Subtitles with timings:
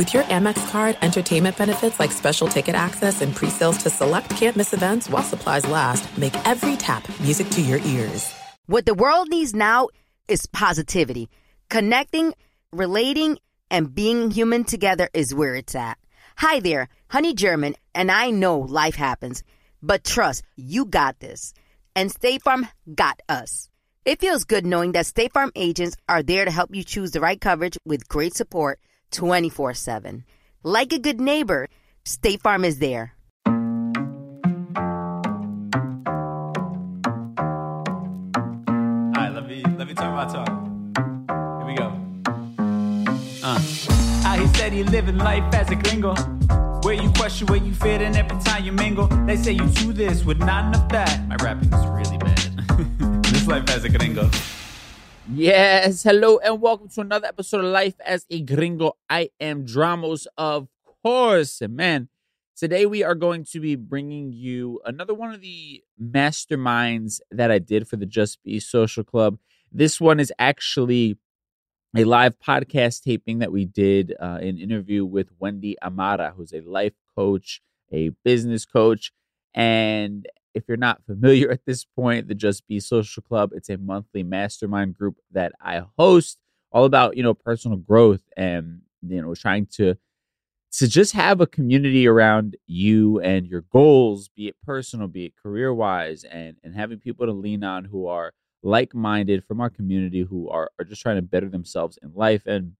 [0.00, 4.72] With your Amex card, entertainment benefits like special ticket access and pre-sales to select campus
[4.72, 8.34] events while supplies last make every tap music to your ears.
[8.64, 9.88] What the world needs now
[10.26, 11.28] is positivity.
[11.68, 12.32] Connecting,
[12.72, 13.40] relating,
[13.70, 15.98] and being human together is where it's at.
[16.38, 19.42] Hi there, Honey German, and I know life happens,
[19.82, 21.52] but trust, you got this.
[21.94, 23.68] And State Farm got us.
[24.06, 27.20] It feels good knowing that State Farm agents are there to help you choose the
[27.20, 28.80] right coverage with great support
[29.10, 30.24] 24 7.
[30.62, 31.68] Like a good neighbor,
[32.04, 33.14] State Farm is there.
[33.46, 33.52] All
[39.16, 40.48] right, let me let me turn my talk.
[41.58, 41.92] Here we go.
[43.42, 43.60] Uh.
[44.22, 46.14] How he said he living life as a gringo.
[46.82, 49.06] Where you question where you fit in every time you mingle.
[49.26, 51.26] They say you do this with not enough that.
[51.28, 53.22] My rapping is really bad.
[53.24, 54.30] this life as a gringo.
[55.32, 58.96] Yes, hello and welcome to another episode of Life as a Gringo.
[59.08, 60.66] I am Dramos, of
[61.04, 61.62] course.
[61.68, 62.08] Man,
[62.56, 67.60] today we are going to be bringing you another one of the masterminds that I
[67.60, 69.38] did for the Just Be Social Club.
[69.70, 71.16] This one is actually
[71.96, 76.60] a live podcast taping that we did, uh, an interview with Wendy Amara, who's a
[76.60, 79.12] life coach, a business coach,
[79.54, 83.78] and if you're not familiar at this point, the Just Be Social Club, it's a
[83.78, 86.38] monthly mastermind group that I host
[86.72, 89.96] all about, you know, personal growth and, you know, trying to
[90.72, 95.32] to just have a community around you and your goals, be it personal, be it
[95.36, 99.70] career wise, and and having people to lean on who are like minded from our
[99.70, 102.42] community who are, are just trying to better themselves in life.
[102.46, 102.74] And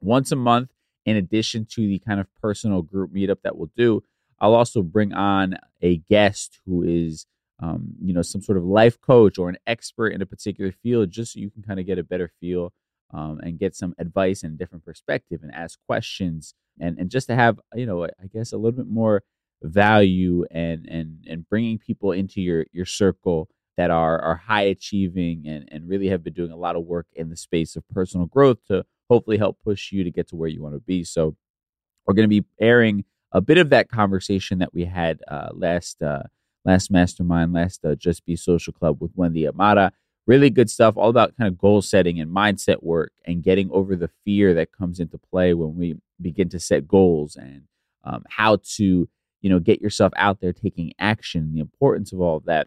[0.00, 0.70] once a month,
[1.04, 4.02] in addition to the kind of personal group meetup that we'll do,
[4.40, 7.26] I'll also bring on a guest who is,
[7.62, 11.10] um, you know, some sort of life coach or an expert in a particular field,
[11.10, 12.72] just so you can kind of get a better feel
[13.12, 17.34] um, and get some advice and different perspective and ask questions and and just to
[17.34, 19.22] have, you know, I guess a little bit more
[19.62, 25.46] value and and and bringing people into your your circle that are are high achieving
[25.46, 28.26] and and really have been doing a lot of work in the space of personal
[28.26, 31.04] growth to hopefully help push you to get to where you want to be.
[31.04, 31.36] So
[32.06, 36.02] we're going to be airing a bit of that conversation that we had uh, last
[36.02, 36.24] uh,
[36.64, 39.92] last mastermind, last uh, Just Be Social Club with Wendy Amara.
[40.26, 43.96] Really good stuff, all about kind of goal setting and mindset work and getting over
[43.96, 47.62] the fear that comes into play when we begin to set goals and
[48.04, 49.08] um, how to
[49.40, 51.52] you know get yourself out there taking action.
[51.54, 52.66] The importance of all of that.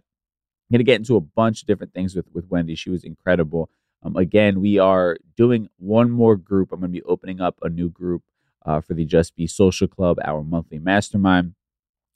[0.70, 2.76] I'm gonna get into a bunch of different things with with Wendy.
[2.76, 3.70] She was incredible.
[4.02, 6.72] Um, again, we are doing one more group.
[6.72, 8.24] I'm gonna be opening up a new group
[8.66, 11.56] uh, for the Just Be Social Club, our monthly mastermind.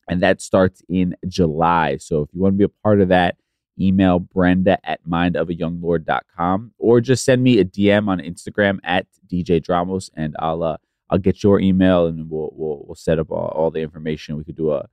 [0.09, 1.97] And that starts in July.
[1.97, 3.35] So if you want to be a part of that,
[3.79, 10.09] email Brenda at mindofayounglord.com or just send me a DM on Instagram at DJ Dramos
[10.15, 10.77] and I'll uh,
[11.09, 14.37] I'll get your email and we'll we'll, we'll set up all, all the information.
[14.37, 14.87] We could do a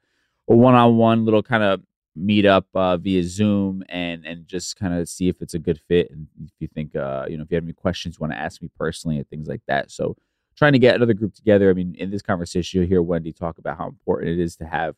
[0.48, 1.80] a one on one little kind of
[2.16, 5.80] meet up uh, via Zoom and and just kind of see if it's a good
[5.88, 8.32] fit and if you think uh, you know if you have any questions you want
[8.32, 9.90] to ask me personally and things like that.
[9.90, 10.16] So
[10.56, 11.70] trying to get another group together.
[11.70, 14.66] I mean, in this conversation, you'll hear Wendy talk about how important it is to
[14.66, 14.94] have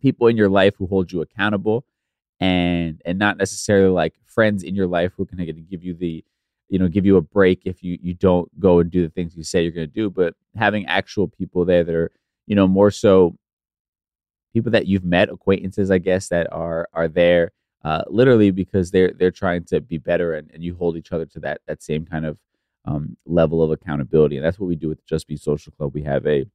[0.00, 1.84] people in your life who hold you accountable
[2.40, 5.94] and and not necessarily like friends in your life who are going to give you
[5.94, 6.24] the
[6.68, 9.36] you know give you a break if you you don't go and do the things
[9.36, 12.10] you say you're going to do but having actual people there that are
[12.46, 13.36] you know more so
[14.52, 17.52] people that you've met acquaintances i guess that are are there
[17.82, 21.24] uh, literally because they're they're trying to be better and, and you hold each other
[21.24, 22.36] to that that same kind of
[22.84, 24.36] um, level of accountability.
[24.36, 25.92] And that's what we do with Just Be Social Club.
[25.94, 26.46] We have a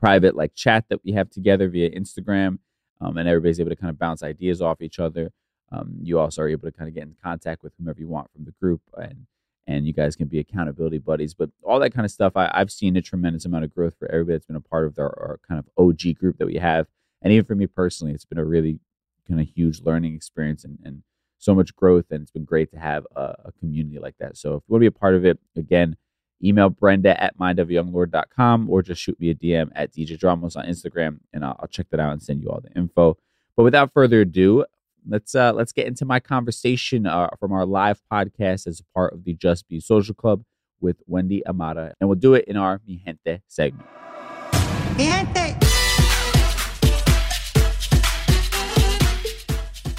[0.00, 2.58] private like chat that we have together via Instagram,
[3.00, 5.32] um, and everybody's able to kind of bounce ideas off each other.
[5.72, 8.30] um, you also are able to kind of get in contact with whomever you want
[8.32, 9.26] from the group and
[9.66, 11.34] and you guys can be accountability buddies.
[11.34, 14.10] But all that kind of stuff, I, have seen a tremendous amount of growth for
[14.10, 16.86] everybody that's been a part of our, our, kind of OG group that we have.
[17.22, 18.78] And even for me personally, it's been a really
[19.26, 21.02] kind of huge learning experience and, and
[21.38, 22.06] so much growth.
[22.10, 24.36] And it's been great to have a, a community like that.
[24.36, 25.96] So if you want to be a part of it, again,
[26.44, 31.18] email Brenda at mindofyounglord.com or just shoot me a DM at DJ Dramos on Instagram
[31.32, 33.16] and I'll, I'll, check that out and send you all the info.
[33.56, 34.66] But without further ado,
[35.08, 39.14] let's uh let's get into my conversation uh, from our live podcast as a part
[39.14, 40.44] of the Just Be Social Club
[40.80, 41.94] with Wendy Amara.
[42.00, 43.88] And we'll do it in our Mi Gente segment.
[44.96, 45.65] Mi Gente.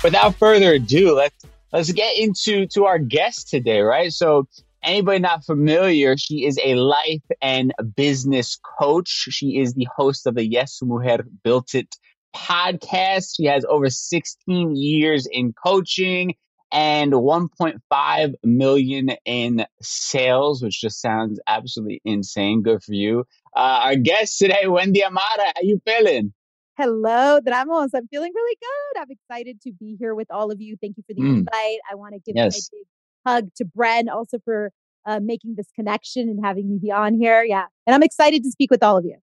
[0.03, 4.13] Without further ado, let's let's get into to our guest today, right?
[4.13, 4.47] So
[4.83, 9.07] anybody not familiar, she is a life and business coach.
[9.07, 11.95] She is the host of the Yes Mujer Build It
[12.35, 13.35] podcast.
[13.37, 16.35] She has over 16 years in coaching
[16.71, 22.61] and 1.5 million in sales, which just sounds absolutely insane.
[22.61, 23.25] Good for you.
[23.55, 25.23] Uh, our guest today, Wendy Amara.
[25.37, 26.33] How you feeling?
[26.77, 27.89] Hello, Dramos.
[27.95, 29.01] I'm feeling really good.
[29.01, 30.77] I'm excited to be here with all of you.
[30.79, 31.37] Thank you for the mm.
[31.39, 31.79] invite.
[31.91, 32.55] I want to give yes.
[32.55, 32.85] a big
[33.25, 34.69] hug to Bren also for
[35.07, 37.43] uh, making this connection and having me be on here.
[37.43, 37.65] Yeah.
[37.87, 39.17] And I'm excited to speak with all of you.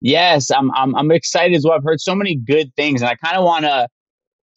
[0.00, 1.74] Yes, I'm, I'm, I'm excited as well.
[1.74, 3.86] I've heard so many good things and I kind of want to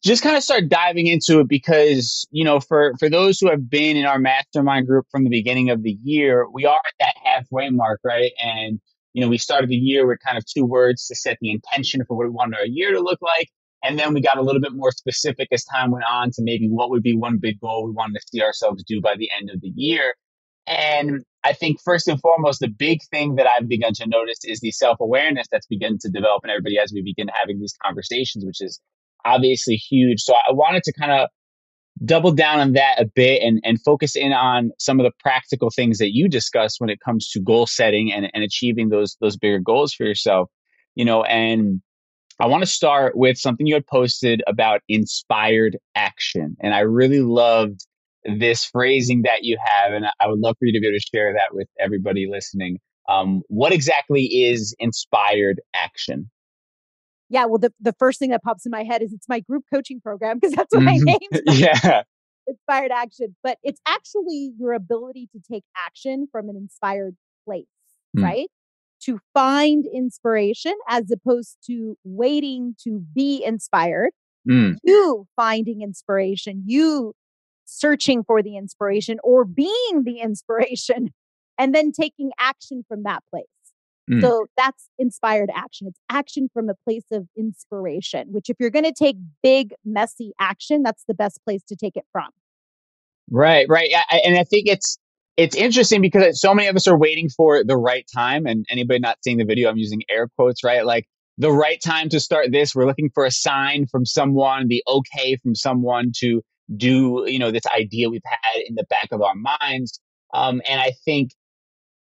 [0.02, 3.68] just kind of start diving into it because, you know, for, for those who have
[3.68, 7.14] been in our mastermind group from the beginning of the year, we are at that
[7.22, 8.32] halfway mark, right?
[8.42, 8.80] And,
[9.18, 12.04] you know, we started the year with kind of two words to set the intention
[12.06, 13.48] for what we wanted our year to look like.
[13.82, 16.68] And then we got a little bit more specific as time went on to maybe
[16.68, 19.50] what would be one big goal we wanted to see ourselves do by the end
[19.50, 20.14] of the year.
[20.68, 24.60] And I think first and foremost, the big thing that I've begun to notice is
[24.60, 28.44] the self awareness that's begun to develop in everybody as we begin having these conversations,
[28.44, 28.80] which is
[29.24, 30.20] obviously huge.
[30.20, 31.28] So I wanted to kind of
[32.04, 35.70] double down on that a bit and, and focus in on some of the practical
[35.70, 39.36] things that you discuss when it comes to goal setting and, and achieving those those
[39.36, 40.50] bigger goals for yourself.
[40.94, 41.80] You know, and
[42.40, 46.56] I want to start with something you had posted about inspired action.
[46.60, 47.84] And I really loved
[48.24, 51.06] this phrasing that you have, and I would love for you to be able to
[51.16, 52.78] share that with everybody listening.
[53.08, 56.30] Um, what exactly is inspired action?
[57.30, 59.64] Yeah, well, the, the first thing that pops in my head is it's my group
[59.72, 61.04] coaching program because that's what mm-hmm.
[61.04, 62.02] my name Yeah.
[62.46, 63.36] Inspired action.
[63.42, 67.66] But it's actually your ability to take action from an inspired place,
[68.16, 68.22] mm.
[68.22, 68.48] right?
[69.02, 74.10] To find inspiration as opposed to waiting to be inspired.
[74.48, 74.76] Mm.
[74.82, 77.12] You finding inspiration, you
[77.66, 81.10] searching for the inspiration or being the inspiration
[81.58, 83.44] and then taking action from that place.
[84.10, 84.20] Mm.
[84.20, 85.86] So that's inspired action.
[85.86, 90.32] It's action from a place of inspiration, which if you're going to take big, messy
[90.40, 92.28] action, that's the best place to take it from.
[93.30, 93.90] Right, right.
[94.10, 94.98] I, and I think it's
[95.36, 98.46] it's interesting because so many of us are waiting for the right time.
[98.46, 100.84] And anybody not seeing the video, I'm using air quotes, right?
[100.84, 101.06] Like
[101.36, 102.74] the right time to start this.
[102.74, 106.42] We're looking for a sign from someone, the okay from someone to
[106.76, 110.00] do you know this idea we've had in the back of our minds
[110.34, 111.30] um, and i think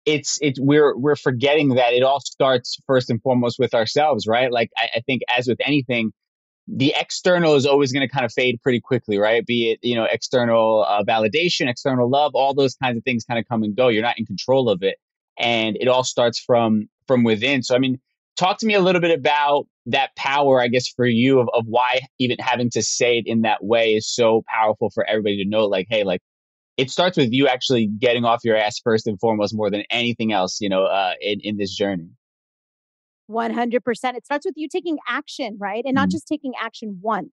[0.07, 4.53] it's it's we're we're forgetting that it all starts first and foremost with ourselves right?
[4.53, 6.13] Like i, I think as with anything
[6.67, 9.45] the external is always going to kind of fade pretty quickly right?
[9.45, 13.39] Be it you know external uh, validation external love all those kinds of things kind
[13.39, 13.89] of come and go.
[13.89, 14.97] You're not in control of it.
[15.39, 17.63] And it all starts from from within.
[17.63, 17.99] So i mean
[18.37, 21.65] talk to me a little bit about that power, I guess, for you of, of
[21.67, 25.49] why even having to say it in that way is so powerful for everybody to
[25.49, 26.21] know, like, hey, like
[26.77, 30.33] it starts with you actually getting off your ass first and foremost more than anything
[30.33, 32.09] else, you know, uh, in, in this journey.
[33.31, 33.81] 100%.
[34.17, 35.83] It starts with you taking action, right?
[35.85, 36.11] And not mm-hmm.
[36.11, 37.31] just taking action once.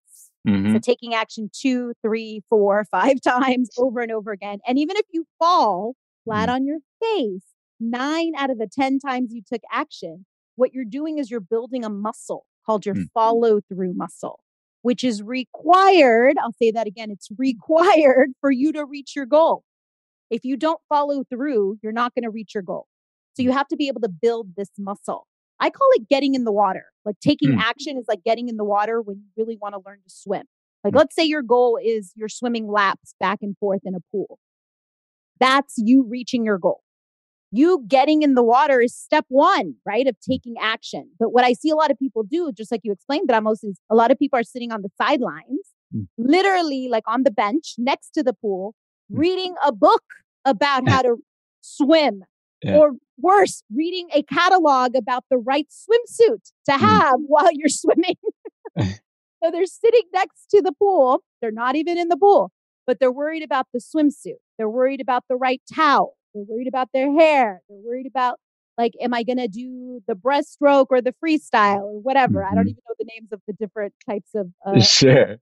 [0.48, 0.74] Mm-hmm.
[0.74, 4.60] So taking action two, three, four, five times over and over again.
[4.67, 6.55] And even if you fall flat mm-hmm.
[6.55, 7.43] on your face,
[7.79, 11.83] nine out of the 10 times you took action, what you're doing is you're building
[11.83, 13.05] a muscle called your mm.
[13.13, 14.43] follow through muscle,
[14.81, 16.38] which is required.
[16.41, 17.11] I'll say that again.
[17.11, 19.63] It's required for you to reach your goal.
[20.29, 22.88] If you don't follow through, you're not going to reach your goal.
[23.33, 25.27] So you have to be able to build this muscle.
[25.59, 26.85] I call it getting in the water.
[27.05, 27.59] Like taking mm.
[27.59, 30.45] action is like getting in the water when you really want to learn to swim.
[30.83, 30.97] Like, mm.
[30.97, 34.39] let's say your goal is you're swimming laps back and forth in a pool.
[35.39, 36.81] That's you reaching your goal
[37.51, 40.08] you getting in the water is step one, right?
[40.08, 41.10] Of taking action.
[41.20, 43.79] But what I see a lot of people do, just like you explained, Dramos, is
[43.89, 46.08] a lot of people are sitting on the sidelines, mm.
[46.17, 48.74] literally like on the bench next to the pool,
[49.12, 49.20] mm.
[49.20, 50.03] reading a book
[50.46, 51.17] about how to
[51.62, 52.24] swim.
[52.63, 52.77] Yeah.
[52.77, 56.79] Or worse, reading a catalog about the right swimsuit to mm.
[56.79, 57.24] have mm.
[57.27, 58.15] while you're swimming.
[58.79, 61.24] so they're sitting next to the pool.
[61.41, 62.51] They're not even in the pool,
[62.88, 64.39] but they're worried about the swimsuit.
[64.58, 66.15] They're worried about the right towel.
[66.33, 67.61] They're worried about their hair.
[67.69, 68.39] They're worried about
[68.77, 72.39] like, am I going to do the breaststroke or the freestyle or whatever?
[72.39, 72.51] Mm-hmm.
[72.51, 72.69] I don't mm-hmm.
[72.69, 75.38] even know the names of the different types of uh, sure.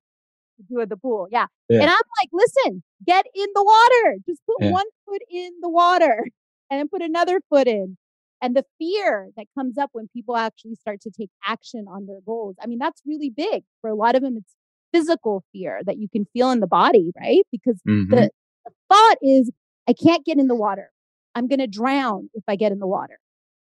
[0.69, 1.27] do at the pool.
[1.31, 1.45] Yeah.
[1.69, 1.81] yeah.
[1.81, 4.17] And I'm like, listen, get in the water.
[4.27, 4.71] Just put yeah.
[4.71, 6.25] one foot in the water
[6.71, 7.97] and then put another foot in.
[8.41, 12.21] And the fear that comes up when people actually start to take action on their
[12.25, 12.55] goals.
[12.61, 13.63] I mean, that's really big.
[13.81, 14.55] For a lot of them, it's
[14.93, 17.45] physical fear that you can feel in the body, right?
[17.51, 18.09] Because mm-hmm.
[18.13, 18.29] the,
[18.65, 19.51] the thought is,
[19.89, 20.91] I can't get in the water.
[21.33, 23.17] I'm going to drown if I get in the water.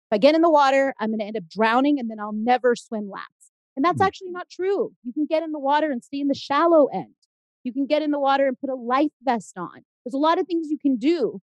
[0.10, 2.34] If I get in the water, I'm going to end up drowning and then I'll
[2.34, 3.30] never swim laps.
[3.76, 4.06] And that's mm.
[4.06, 4.92] actually not true.
[5.04, 7.14] You can get in the water and stay in the shallow end.
[7.64, 9.84] You can get in the water and put a life vest on.
[10.04, 11.42] There's a lot of things you can do,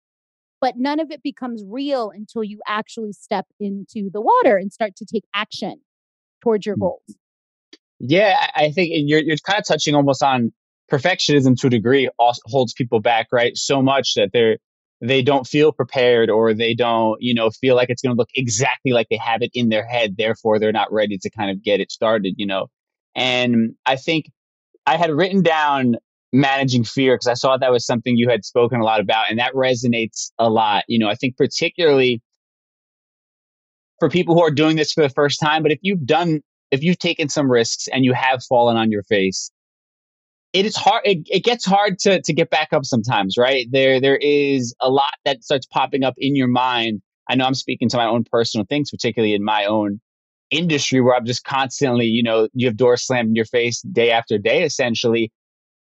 [0.61, 4.95] but none of it becomes real until you actually step into the water and start
[4.97, 5.81] to take action
[6.41, 6.81] towards your mm.
[6.81, 7.17] goals.
[7.99, 10.53] Yeah, I think you're you're kind of touching almost on
[10.89, 13.57] perfectionism to a degree holds people back, right?
[13.57, 14.57] So much that they're
[15.01, 18.29] they don't feel prepared or they don't, you know, feel like it's going to look
[18.35, 20.15] exactly like they have it in their head.
[20.17, 22.67] Therefore, they're not ready to kind of get it started, you know.
[23.15, 24.25] And I think
[24.85, 25.95] I had written down
[26.33, 29.39] managing fear because I saw that was something you had spoken a lot about, and
[29.39, 30.83] that resonates a lot.
[30.87, 32.21] You know, I think particularly
[33.99, 36.41] for people who are doing this for the first time, but if you've done,
[36.71, 39.51] if you've taken some risks and you have fallen on your face,
[40.53, 43.67] it is hard it, it gets hard to to get back up sometimes right?
[43.71, 47.01] There there is a lot that starts popping up in your mind.
[47.29, 49.99] I know i'm speaking to my own personal things particularly in my own
[50.51, 54.11] industry where i'm just constantly you know you have doors slammed in your face day
[54.11, 55.31] after day essentially.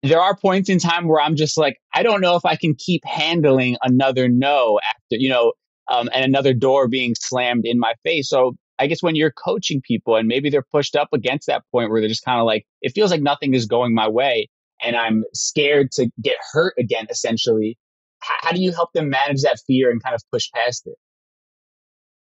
[0.04, 2.76] There are points in time where i'm just like i don't know if i can
[2.76, 5.54] keep handling another no after you know
[5.92, 8.30] um, and another door being slammed in my face.
[8.30, 11.92] So I guess when you're coaching people and maybe they're pushed up against that point
[11.92, 14.50] where they're just kind of like, it feels like nothing is going my way
[14.84, 17.78] and I'm scared to get hurt again, essentially.
[18.20, 20.96] How, how do you help them manage that fear and kind of push past it?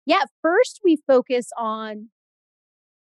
[0.07, 2.09] Yeah, first we focus on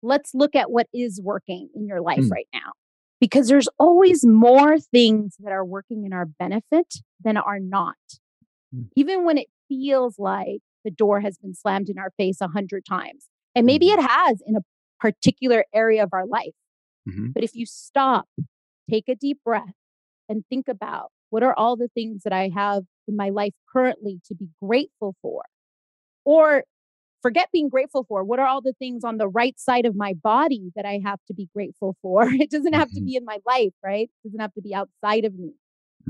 [0.02, 2.32] let's look at what is working in your life mm.
[2.32, 2.72] right now
[3.20, 7.96] because there's always more things that are working in our benefit than are not.
[8.74, 8.88] Mm.
[8.96, 12.86] Even when it feels like the door has been slammed in our face a hundred
[12.86, 13.28] times.
[13.54, 14.00] And maybe mm-hmm.
[14.00, 14.62] it has in a
[15.02, 16.54] particular area of our life.
[17.10, 17.32] Mm-hmm.
[17.34, 18.28] But if you stop,
[18.90, 19.74] take a deep breath,
[20.30, 24.22] and think about what are all the things that I have in my life currently
[24.28, 25.44] to be grateful for?
[26.24, 26.64] Or
[27.22, 28.24] forget being grateful for.
[28.24, 31.20] What are all the things on the right side of my body that I have
[31.28, 32.28] to be grateful for?
[32.34, 33.06] It doesn't have to mm-hmm.
[33.06, 34.10] be in my life, right?
[34.24, 35.54] It doesn't have to be outside of me.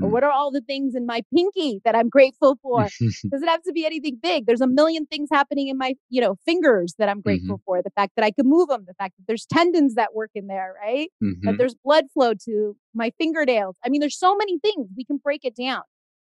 [0.00, 0.12] Or mm.
[0.12, 2.82] what are all the things in my pinky that I'm grateful for?
[2.82, 4.46] Does it have to be anything big?
[4.46, 7.64] There's a million things happening in my, you know, fingers that I'm grateful mm-hmm.
[7.64, 7.82] for.
[7.82, 10.46] The fact that I can move them, the fact that there's tendons that work in
[10.46, 11.10] there, right?
[11.22, 11.46] Mm-hmm.
[11.46, 13.76] That there's blood flow to my fingernails.
[13.84, 14.88] I mean, there's so many things.
[14.96, 15.82] We can break it down.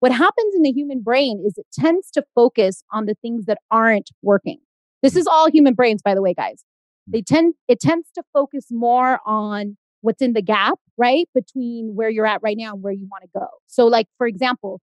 [0.00, 3.58] What happens in the human brain is it tends to focus on the things that
[3.70, 4.58] aren't working.
[5.02, 6.64] This is all human brains, by the way, guys.
[7.08, 7.12] Mm.
[7.12, 11.26] They tend, it tends to focus more on what's in the gap, right?
[11.34, 13.46] Between where you're at right now and where you want to go.
[13.66, 14.80] So, like, for example,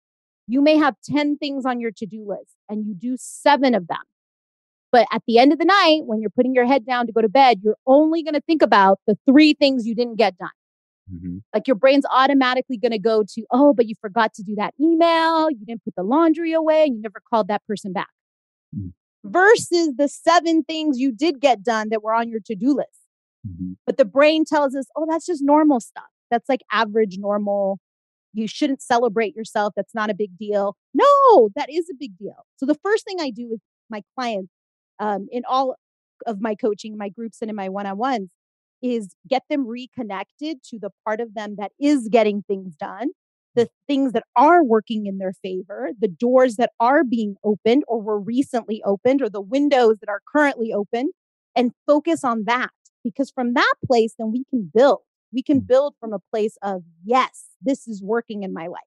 [0.48, 3.88] you may have 10 things on your to do list and you do seven of
[3.88, 4.02] them.
[4.92, 7.22] But at the end of the night, when you're putting your head down to go
[7.22, 10.50] to bed, you're only going to think about the three things you didn't get done.
[11.14, 11.38] Mm-hmm.
[11.54, 14.74] Like your brain's automatically going to go to, oh, but you forgot to do that
[14.82, 15.52] email.
[15.52, 16.86] You didn't put the laundry away.
[16.86, 18.10] And you never called that person back.
[18.76, 18.90] Mm-hmm.
[19.26, 22.97] Versus the seven things you did get done that were on your to do list.
[23.48, 23.74] Mm-hmm.
[23.86, 26.06] But the brain tells us, oh, that's just normal stuff.
[26.30, 27.80] That's like average, normal.
[28.34, 29.74] You shouldn't celebrate yourself.
[29.76, 30.76] That's not a big deal.
[30.94, 32.46] No, that is a big deal.
[32.58, 34.52] So the first thing I do with my clients
[35.00, 35.76] um, in all
[36.26, 38.30] of my coaching, my groups, and in my one on ones
[38.82, 43.10] is get them reconnected to the part of them that is getting things done,
[43.56, 48.00] the things that are working in their favor, the doors that are being opened or
[48.00, 51.10] were recently opened, or the windows that are currently open,
[51.56, 52.70] and focus on that
[53.08, 55.02] because from that place, then we can build.
[55.34, 55.68] We can mm.
[55.68, 58.82] build from a place of, yes, this is working in my life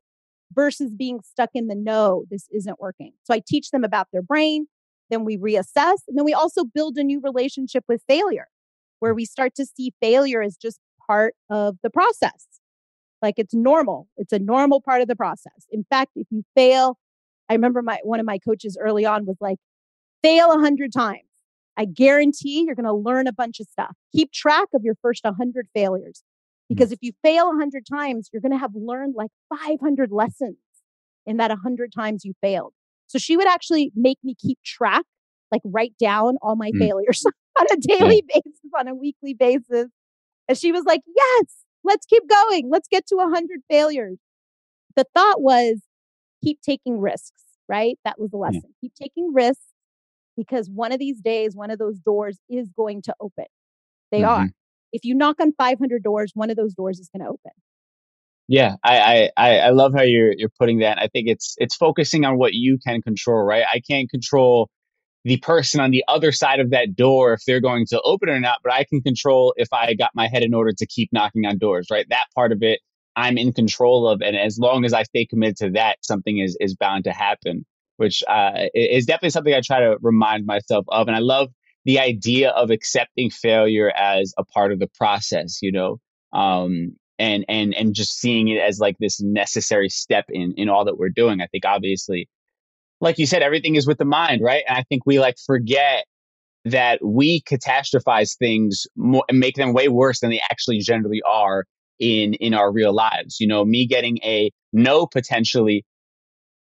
[0.52, 3.12] versus being stuck in the no, this isn't working.
[3.24, 4.66] So I teach them about their brain.
[5.08, 5.98] Then we reassess.
[6.08, 8.48] And then we also build a new relationship with failure
[8.98, 12.46] where we start to see failure as just part of the process.
[13.22, 14.08] Like it's normal.
[14.16, 15.66] It's a normal part of the process.
[15.70, 16.98] In fact, if you fail,
[17.48, 19.58] I remember my one of my coaches early on was like,
[20.22, 21.29] fail a hundred times.
[21.80, 23.96] I guarantee you're going to learn a bunch of stuff.
[24.14, 26.22] Keep track of your first 100 failures
[26.68, 26.74] hmm.
[26.74, 30.58] because if you fail 100 times, you're going to have learned like 500 lessons
[31.24, 32.74] in that 100 times you failed.
[33.06, 35.04] So she would actually make me keep track,
[35.50, 36.78] like write down all my mm.
[36.78, 37.24] failures
[37.58, 38.40] on a daily yeah.
[38.44, 39.86] basis, on a weekly basis.
[40.46, 41.46] And she was like, yes,
[41.82, 42.68] let's keep going.
[42.70, 44.18] Let's get to 100 failures.
[44.96, 45.80] The thought was
[46.44, 47.98] keep taking risks, right?
[48.04, 48.64] That was the lesson.
[48.66, 48.80] Yeah.
[48.82, 49.69] Keep taking risks
[50.40, 53.44] because one of these days, one of those doors is going to open.
[54.10, 54.44] They mm-hmm.
[54.44, 54.48] are.
[54.92, 57.52] If you knock on 500 doors, one of those doors is going to open.
[58.48, 60.98] Yeah, I, I I love how you're you're putting that.
[60.98, 63.64] I think it's it's focusing on what you can control, right?
[63.72, 64.68] I can't control
[65.24, 68.32] the person on the other side of that door if they're going to open it
[68.32, 71.10] or not, but I can control if I got my head in order to keep
[71.12, 72.06] knocking on doors, right?
[72.08, 72.80] That part of it
[73.14, 76.56] I'm in control of, and as long as I stay committed to that, something is
[76.60, 77.64] is bound to happen.
[78.00, 81.50] Which uh, is definitely something I try to remind myself of, and I love
[81.84, 85.58] the idea of accepting failure as a part of the process.
[85.60, 85.98] You know,
[86.32, 90.86] um, and and and just seeing it as like this necessary step in in all
[90.86, 91.42] that we're doing.
[91.42, 92.26] I think obviously,
[93.02, 94.64] like you said, everything is with the mind, right?
[94.66, 96.06] And I think we like forget
[96.64, 101.66] that we catastrophize things more and make them way worse than they actually generally are
[101.98, 103.38] in in our real lives.
[103.38, 105.84] You know, me getting a no potentially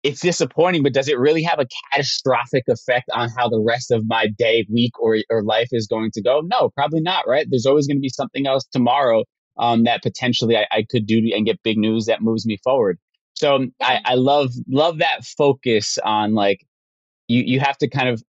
[0.02, 4.04] it's disappointing, but does it really have a catastrophic effect on how the rest of
[4.06, 6.40] my day, week, or, or life is going to go?
[6.42, 7.46] No, probably not, right?
[7.48, 9.24] There's always going to be something else tomorrow
[9.58, 12.98] um, that potentially I, I, could do and get big news that moves me forward.
[13.34, 16.64] So um, I, I love love that focus on like
[17.28, 18.22] you you have to kind of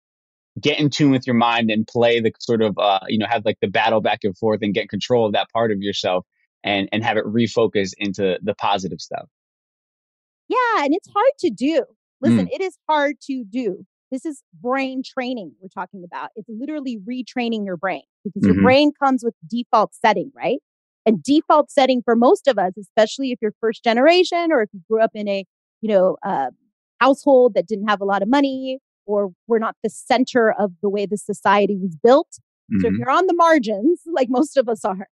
[0.60, 3.44] get in tune with your mind and play the sort of uh, you know have
[3.44, 6.26] like the battle back and forth and get control of that part of yourself
[6.64, 9.28] and and have it refocus into the positive stuff.
[10.50, 11.84] Yeah, and it's hard to do.
[12.20, 12.52] Listen, mm.
[12.52, 13.86] it is hard to do.
[14.10, 16.30] This is brain training we're talking about.
[16.34, 18.54] It's literally retraining your brain because mm-hmm.
[18.54, 20.58] your brain comes with default setting, right?
[21.06, 24.80] And default setting for most of us, especially if you're first generation or if you
[24.90, 25.44] grew up in a,
[25.82, 26.50] you know, uh,
[27.00, 30.90] household that didn't have a lot of money or we're not the center of the
[30.90, 32.28] way the society was built.
[32.32, 32.80] Mm-hmm.
[32.80, 33.00] So if mm-hmm.
[33.00, 35.06] you're on the margins, like most of us are, mm.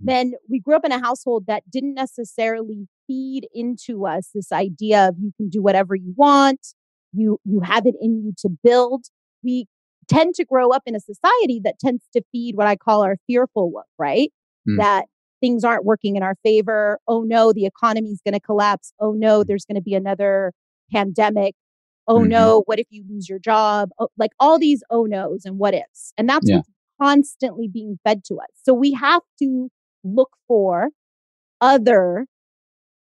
[0.00, 5.08] then we grew up in a household that didn't necessarily feed into us this idea
[5.08, 6.74] of you can do whatever you want,
[7.12, 9.06] you you have it in you to build.
[9.42, 9.66] We
[10.08, 13.16] tend to grow up in a society that tends to feed what I call our
[13.26, 14.32] fearful look, right?
[14.68, 14.78] Mm.
[14.78, 15.06] That
[15.40, 16.98] things aren't working in our favor.
[17.08, 18.92] Oh no, the economy is going to collapse.
[19.00, 20.52] Oh no, there's going to be another
[20.92, 21.54] pandemic.
[22.06, 22.28] Oh mm-hmm.
[22.28, 23.90] no, what if you lose your job?
[23.98, 26.12] Oh, like all these oh no's and what ifs.
[26.16, 26.56] And that's yeah.
[26.56, 26.68] what's
[27.00, 28.50] constantly being fed to us.
[28.62, 29.68] So we have to
[30.04, 30.90] look for
[31.60, 32.26] other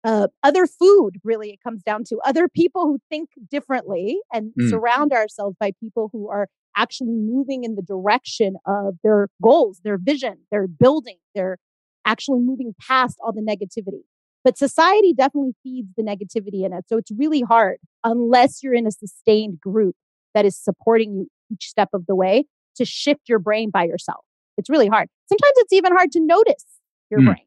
[0.04, 4.70] uh, other food really it comes down to other people who think differently and mm.
[4.70, 9.96] surround ourselves by people who are actually moving in the direction of their goals their
[9.96, 11.56] vision their building their
[12.04, 14.02] actually moving past all the negativity.
[14.42, 16.84] But society definitely feeds the negativity in it.
[16.88, 19.96] So it's really hard unless you're in a sustained group
[20.34, 22.44] that is supporting you each step of the way
[22.76, 24.24] to shift your brain by yourself.
[24.58, 25.08] It's really hard.
[25.28, 26.64] Sometimes it's even hard to notice
[27.10, 27.26] your mm.
[27.26, 27.46] brain.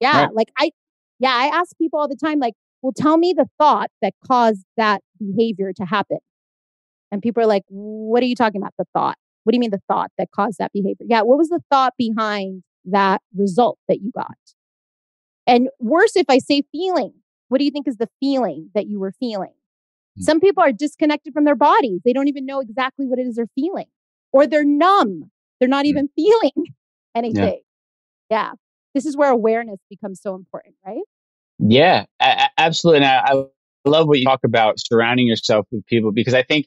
[0.00, 0.24] Yeah.
[0.24, 0.34] Right.
[0.34, 0.70] Like I,
[1.24, 4.64] yeah, I ask people all the time, like, well, tell me the thought that caused
[4.76, 6.18] that behavior to happen.
[7.10, 8.74] And people are like, what are you talking about?
[8.78, 9.16] The thought.
[9.44, 11.06] What do you mean the thought that caused that behavior?
[11.08, 11.22] Yeah.
[11.22, 14.36] What was the thought behind that result that you got.
[15.46, 17.12] And worse, if I say feeling,
[17.48, 19.50] what do you think is the feeling that you were feeling?
[19.50, 20.22] Mm-hmm.
[20.22, 22.00] Some people are disconnected from their bodies.
[22.04, 23.86] They don't even know exactly what it is they're feeling,
[24.32, 25.30] or they're numb.
[25.58, 25.90] They're not mm-hmm.
[25.90, 26.74] even feeling
[27.14, 27.60] anything.
[28.30, 28.36] Yeah.
[28.36, 28.50] yeah.
[28.94, 31.02] This is where awareness becomes so important, right?
[31.58, 33.04] Yeah, a- absolutely.
[33.04, 36.66] And I, I love what you talk about surrounding yourself with people because I think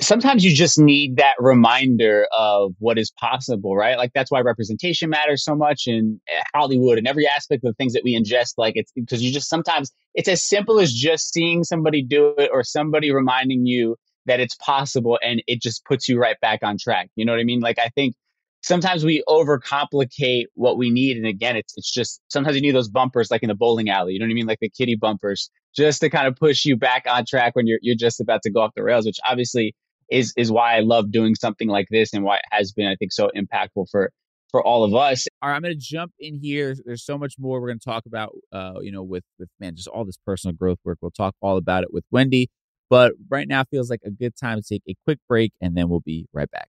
[0.00, 3.98] sometimes you just need that reminder of what is possible, right?
[3.98, 7.92] Like that's why representation matters so much in eh, Hollywood and every aspect of things
[7.92, 8.54] that we ingest.
[8.56, 12.50] Like it's because you just sometimes it's as simple as just seeing somebody do it
[12.52, 16.78] or somebody reminding you that it's possible and it just puts you right back on
[16.78, 17.10] track.
[17.16, 17.60] You know what I mean?
[17.60, 18.14] Like I think
[18.62, 21.16] sometimes we overcomplicate what we need.
[21.16, 24.12] And again, it's it's just sometimes you need those bumpers like in the bowling alley.
[24.12, 24.46] You know what I mean?
[24.46, 27.78] Like the kitty bumpers, just to kind of push you back on track when you're
[27.82, 29.74] you're just about to go off the rails, which obviously
[30.10, 32.96] is is why I love doing something like this and why it has been, I
[32.96, 34.10] think, so impactful for
[34.50, 35.26] for all of us.
[35.40, 36.74] All right, I'm going to jump in here.
[36.84, 38.34] There's so much more we're going to talk about.
[38.52, 40.98] Uh, you know, with with man, just all this personal growth work.
[41.00, 42.50] We'll talk all about it with Wendy.
[42.88, 45.88] But right now feels like a good time to take a quick break, and then
[45.88, 46.68] we'll be right back.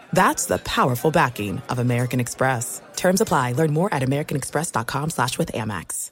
[0.13, 2.81] That's the powerful backing of American Express.
[2.95, 3.53] Terms apply.
[3.53, 6.11] Learn more at americanexpress.com slash with Amex.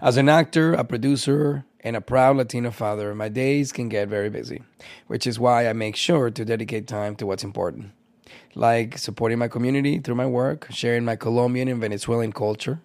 [0.00, 4.30] As an actor, a producer, and a proud Latino father, my days can get very
[4.30, 4.62] busy,
[5.06, 7.92] which is why I make sure to dedicate time to what's important.
[8.54, 12.80] Like supporting my community through my work, sharing my Colombian and Venezuelan culture,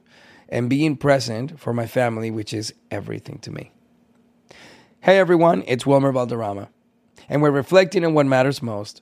[0.50, 3.72] and being present for my family, which is everything to me.
[5.00, 6.70] Hey everyone, it's Wilmer Valderrama,
[7.30, 9.02] and we're reflecting on what matters most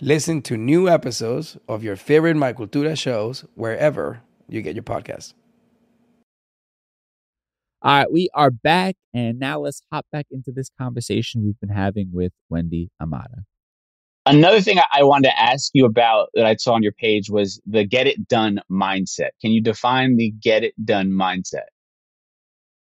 [0.00, 5.34] Listen to new episodes of your favorite My Cultura shows wherever you get your podcasts.
[7.80, 11.68] All right, we are back, and now let's hop back into this conversation we've been
[11.68, 13.44] having with Wendy Amara.
[14.26, 17.60] Another thing I wanted to ask you about that I saw on your page was
[17.66, 19.30] the get it done mindset.
[19.40, 21.68] Can you define the get it done mindset?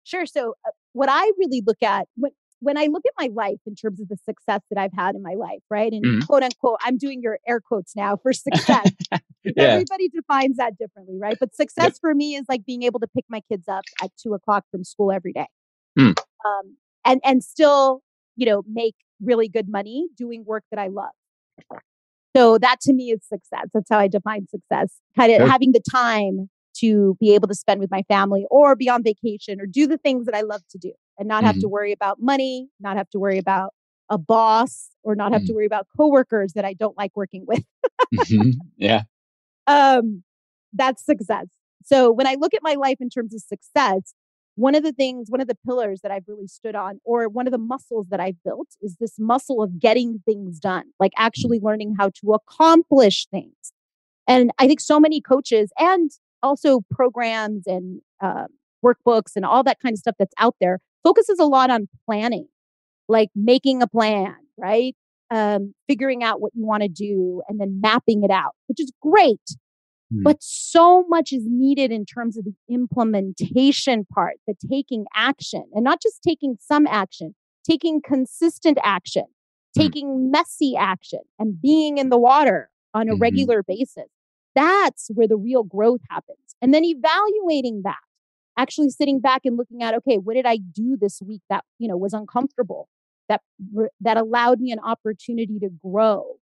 [0.03, 0.25] Sure.
[0.25, 3.75] So, uh, what I really look at when when I look at my life in
[3.75, 5.91] terms of the success that I've had in my life, right?
[5.91, 6.25] And mm-hmm.
[6.25, 8.91] quote unquote, I'm doing your air quotes now for success.
[9.43, 9.51] yeah.
[9.57, 11.37] Everybody defines that differently, right?
[11.39, 11.97] But success yep.
[11.99, 14.83] for me is like being able to pick my kids up at two o'clock from
[14.83, 15.47] school every day.
[15.99, 16.15] Mm.
[16.45, 18.01] Um, and and still,
[18.35, 21.11] you know, make really good money doing work that I love.
[22.35, 23.67] So that to me is success.
[23.73, 24.95] That's how I define success.
[25.15, 28.89] Kind of having the time to be able to spend with my family or be
[28.89, 31.61] on vacation or do the things that I love to do and not have mm-hmm.
[31.61, 33.73] to worry about money, not have to worry about
[34.09, 35.47] a boss or not have mm-hmm.
[35.47, 37.63] to worry about coworkers that I don't like working with.
[38.13, 38.51] mm-hmm.
[38.77, 39.03] Yeah.
[39.65, 40.23] Um,
[40.73, 41.45] that's success.
[41.85, 44.13] So when I look at my life in terms of success,
[44.55, 47.47] one of the things, one of the pillars that I've really stood on, or one
[47.47, 51.23] of the muscles that I've built is this muscle of getting things done, like mm.
[51.23, 53.73] actually learning how to accomplish things.
[54.27, 58.45] And I think so many coaches and also programs and uh,
[58.83, 62.47] workbooks and all that kind of stuff that's out there focuses a lot on planning,
[63.07, 64.95] like making a plan, right?
[65.29, 68.91] Um, figuring out what you want to do and then mapping it out, which is
[69.01, 69.41] great.
[70.13, 70.23] Mm.
[70.23, 75.83] But so much is needed in terms of the implementation part, the taking action, and
[75.83, 77.35] not just taking some action,
[77.67, 79.81] taking consistent action, mm.
[79.81, 83.21] taking messy action, and being in the water on a mm-hmm.
[83.21, 84.05] regular basis.
[84.55, 86.37] That's where the real growth happens.
[86.61, 87.97] And then evaluating that
[88.57, 91.87] actually sitting back and looking at okay what did i do this week that you
[91.87, 92.87] know was uncomfortable
[93.29, 93.41] that
[94.01, 96.35] that allowed me an opportunity to grow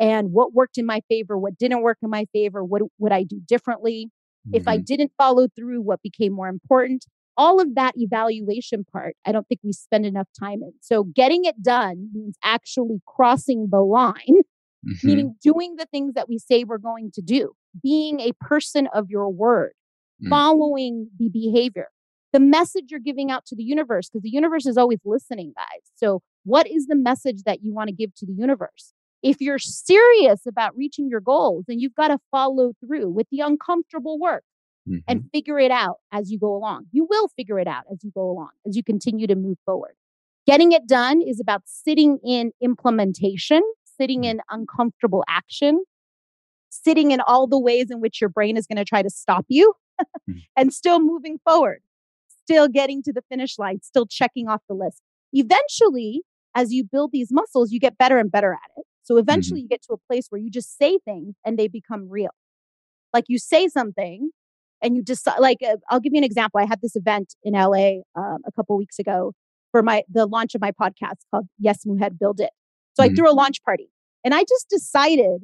[0.00, 3.22] and what worked in my favor what didn't work in my favor what would i
[3.22, 4.10] do differently
[4.46, 4.56] mm-hmm.
[4.56, 4.84] if i mm-hmm.
[4.84, 9.60] didn't follow through what became more important all of that evaluation part i don't think
[9.62, 15.06] we spend enough time in so getting it done means actually crossing the line mm-hmm.
[15.06, 19.10] meaning doing the things that we say we're going to do being a person of
[19.10, 19.72] your word
[20.24, 20.28] mm.
[20.28, 21.88] following the behavior,
[22.32, 25.82] the message you're giving out to the universe, because the universe is always listening, guys.
[25.94, 28.92] So, what is the message that you want to give to the universe?
[29.22, 33.40] If you're serious about reaching your goals, then you've got to follow through with the
[33.40, 34.44] uncomfortable work
[34.88, 34.98] mm-hmm.
[35.08, 36.86] and figure it out as you go along.
[36.92, 39.94] You will figure it out as you go along, as you continue to move forward.
[40.46, 43.62] Getting it done is about sitting in implementation,
[43.98, 44.26] sitting mm.
[44.26, 45.82] in uncomfortable action,
[46.68, 49.46] sitting in all the ways in which your brain is going to try to stop
[49.48, 49.74] you.
[50.56, 51.80] And still moving forward,
[52.44, 55.02] still getting to the finish line, still checking off the list.
[55.32, 56.22] Eventually,
[56.54, 58.84] as you build these muscles, you get better and better at it.
[59.02, 59.64] So eventually, mm-hmm.
[59.64, 62.30] you get to a place where you just say things and they become real.
[63.12, 64.30] Like you say something
[64.80, 66.60] and you decide, like, uh, I'll give you an example.
[66.60, 69.32] I had this event in LA um, a couple weeks ago
[69.72, 72.50] for my the launch of my podcast called Yes Mujer Build It.
[72.94, 73.12] So mm-hmm.
[73.12, 73.90] I threw a launch party
[74.24, 75.42] and I just decided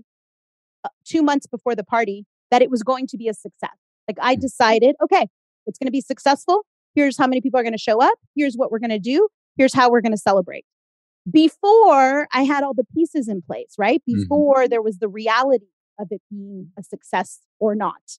[0.85, 3.77] uh, 2 months before the party that it was going to be a success.
[4.09, 5.27] Like I decided, okay,
[5.67, 6.65] it's going to be successful.
[6.95, 8.19] Here's how many people are going to show up.
[8.35, 9.29] Here's what we're going to do.
[9.57, 10.65] Here's how we're going to celebrate.
[11.31, 14.03] Before I had all the pieces in place, right?
[14.09, 14.23] Mm-hmm.
[14.23, 14.71] Before mm-hmm.
[14.71, 15.67] there was the reality
[15.99, 18.19] of it being a success or not.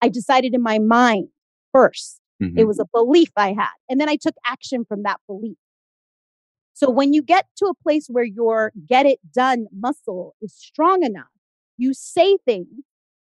[0.00, 1.28] I decided in my mind
[1.76, 2.58] 1st mm-hmm.
[2.58, 3.74] It was a belief I had.
[3.88, 5.58] And then I took action from that belief.
[6.72, 11.02] So when you get to a place where your get it done muscle is strong
[11.02, 11.26] enough,
[11.76, 12.68] you say things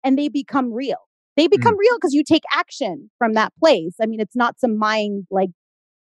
[0.04, 0.98] and they become real.
[1.38, 1.80] They become mm.
[1.80, 3.96] real because you take action from that place.
[4.02, 5.50] I mean, it's not some mind like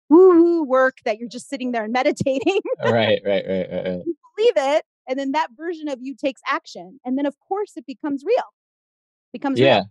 [0.10, 2.60] woo woo work that you're just sitting there and meditating.
[2.84, 4.01] right, right, right, right, right.
[4.05, 7.73] You believe it, and then that version of you takes action, and then of course
[7.75, 8.38] it becomes real.
[8.38, 9.75] It becomes yeah.
[9.75, 9.86] Real.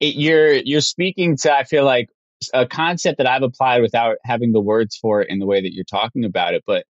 [0.00, 2.08] It, you're you're speaking to I feel like
[2.52, 5.72] a concept that I've applied without having the words for it in the way that
[5.72, 6.84] you're talking about it, but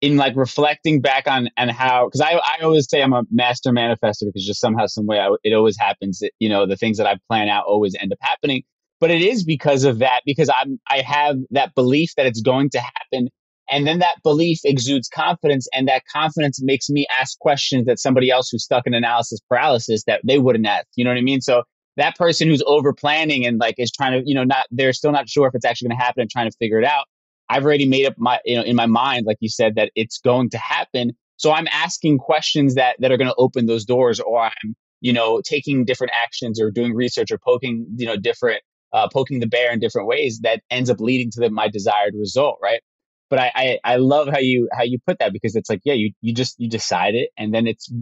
[0.00, 3.70] in like reflecting back on and how because I, I always say i'm a master
[3.72, 6.98] manifester because just somehow some way I, it always happens that you know the things
[6.98, 8.62] that i plan out always end up happening.
[8.98, 12.70] But it is because of that because i'm i have that belief that it's going
[12.70, 13.28] to happen
[13.68, 18.30] and then that belief exudes confidence and that confidence makes me ask questions that somebody
[18.30, 21.40] else who's stuck in analysis paralysis that they wouldn't ask you know what i mean?
[21.40, 21.62] So
[21.96, 25.12] that person who's over planning and like is trying to you know not they're still
[25.12, 27.06] not sure if it's actually going to happen and trying to figure it out
[27.48, 30.18] I've already made up my, you know, in my mind, like you said, that it's
[30.18, 31.12] going to happen.
[31.36, 35.12] So I'm asking questions that, that are going to open those doors or I'm, you
[35.12, 39.46] know, taking different actions or doing research or poking, you know, different, uh, poking the
[39.46, 42.58] bear in different ways that ends up leading to the, my desired result.
[42.62, 42.80] Right.
[43.28, 45.94] But I, I, I love how you, how you put that because it's like, yeah,
[45.94, 47.92] you, you just, you decide it and then it's,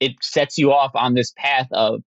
[0.00, 2.00] it sets you off on this path of,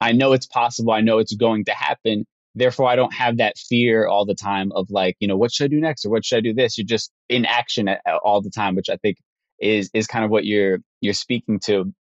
[0.00, 0.92] I know it's possible.
[0.92, 2.24] I know it's going to happen
[2.56, 5.64] therefore i don't have that fear all the time of like you know what should
[5.64, 6.04] i do next?
[6.04, 6.76] Or what should i do this?
[6.76, 7.88] You're just in action
[8.24, 9.18] all the time which i think
[9.60, 11.92] is is kind of what you're you're speaking to.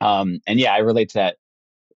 [0.00, 1.36] Um and yeah i relate to that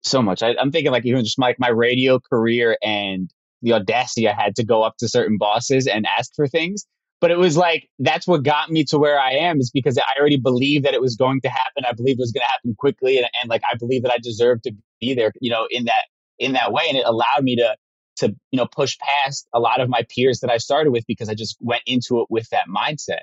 [0.04, 0.42] so much.
[0.42, 3.30] I, i'm thinking like even just like my radio career and
[3.62, 6.86] the audacity i had to go up to certain bosses and ask for things.
[7.20, 10.20] But it was like that's what got me to where i am is because i
[10.20, 11.84] already believed that it was going to happen.
[11.86, 14.18] I believed it was going to happen quickly and, and like i believe that i
[14.18, 16.06] deserved to be there you know in that
[16.40, 16.84] in that way.
[16.88, 17.76] And it allowed me to
[18.18, 21.30] to you know push past a lot of my peers that I started with because
[21.30, 23.22] I just went into it with that mindset.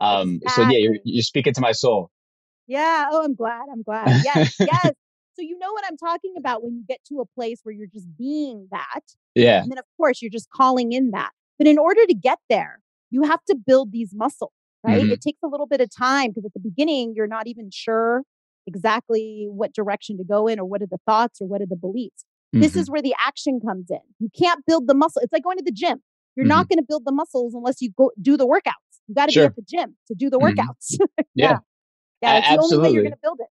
[0.00, 0.64] Um, exactly.
[0.64, 2.10] So yeah, you're, you're speaking to my soul.
[2.66, 3.08] Yeah.
[3.10, 3.66] Oh, I'm glad.
[3.72, 4.22] I'm glad.
[4.24, 4.56] Yes.
[4.60, 4.92] yes.
[5.34, 7.86] So you know what I'm talking about when you get to a place where you're
[7.86, 9.00] just being that.
[9.34, 9.62] Yeah.
[9.62, 11.30] And then of course you're just calling in that.
[11.58, 12.80] But in order to get there,
[13.10, 15.02] you have to build these muscles, right?
[15.02, 15.12] Mm-hmm.
[15.12, 18.22] It takes a little bit of time because at the beginning you're not even sure
[18.66, 21.76] exactly what direction to go in or what are the thoughts or what are the
[21.76, 22.24] beliefs.
[22.54, 22.60] Mm-hmm.
[22.60, 24.00] This is where the action comes in.
[24.18, 25.20] You can't build the muscle.
[25.22, 26.02] It's like going to the gym.
[26.36, 26.48] You're mm-hmm.
[26.48, 29.00] not going to build the muscles unless you go do the workouts.
[29.08, 29.44] You got to sure.
[29.44, 30.58] be at the gym to do the mm-hmm.
[30.58, 30.96] workouts.
[31.34, 31.58] yeah.
[32.22, 32.38] yeah.
[32.38, 32.68] It's Absolutely.
[32.68, 33.48] the only way you're going to build it.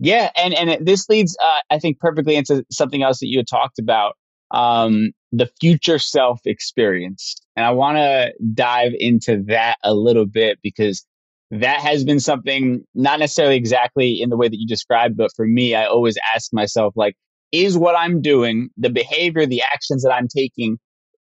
[0.00, 3.38] Yeah, and and it, this leads, uh, I think, perfectly into something else that you
[3.38, 4.14] had talked about,
[4.52, 10.58] um, the future self experience, and I want to dive into that a little bit
[10.62, 11.04] because
[11.50, 15.46] that has been something not necessarily exactly in the way that you described, but for
[15.46, 17.16] me, I always ask myself, like,
[17.52, 20.78] is what I'm doing, the behavior, the actions that I'm taking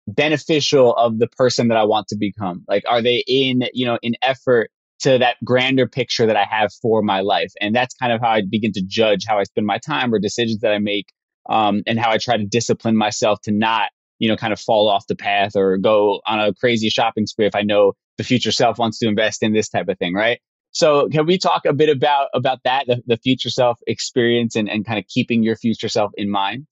[0.07, 2.65] beneficial of the person that I want to become?
[2.69, 6.73] Like, are they in, you know, in effort to that grander picture that I have
[6.81, 7.53] for my life?
[7.61, 10.19] And that's kind of how I begin to judge how I spend my time or
[10.19, 11.07] decisions that I make,
[11.49, 14.89] um, and how I try to discipline myself to not, you know, kind of fall
[14.89, 18.53] off the path or go on a crazy shopping spree if I know the future
[18.53, 20.41] self wants to invest in this type of thing, right?
[20.73, 24.69] So can we talk a bit about about that, the, the future self experience and,
[24.69, 26.67] and kind of keeping your future self in mind?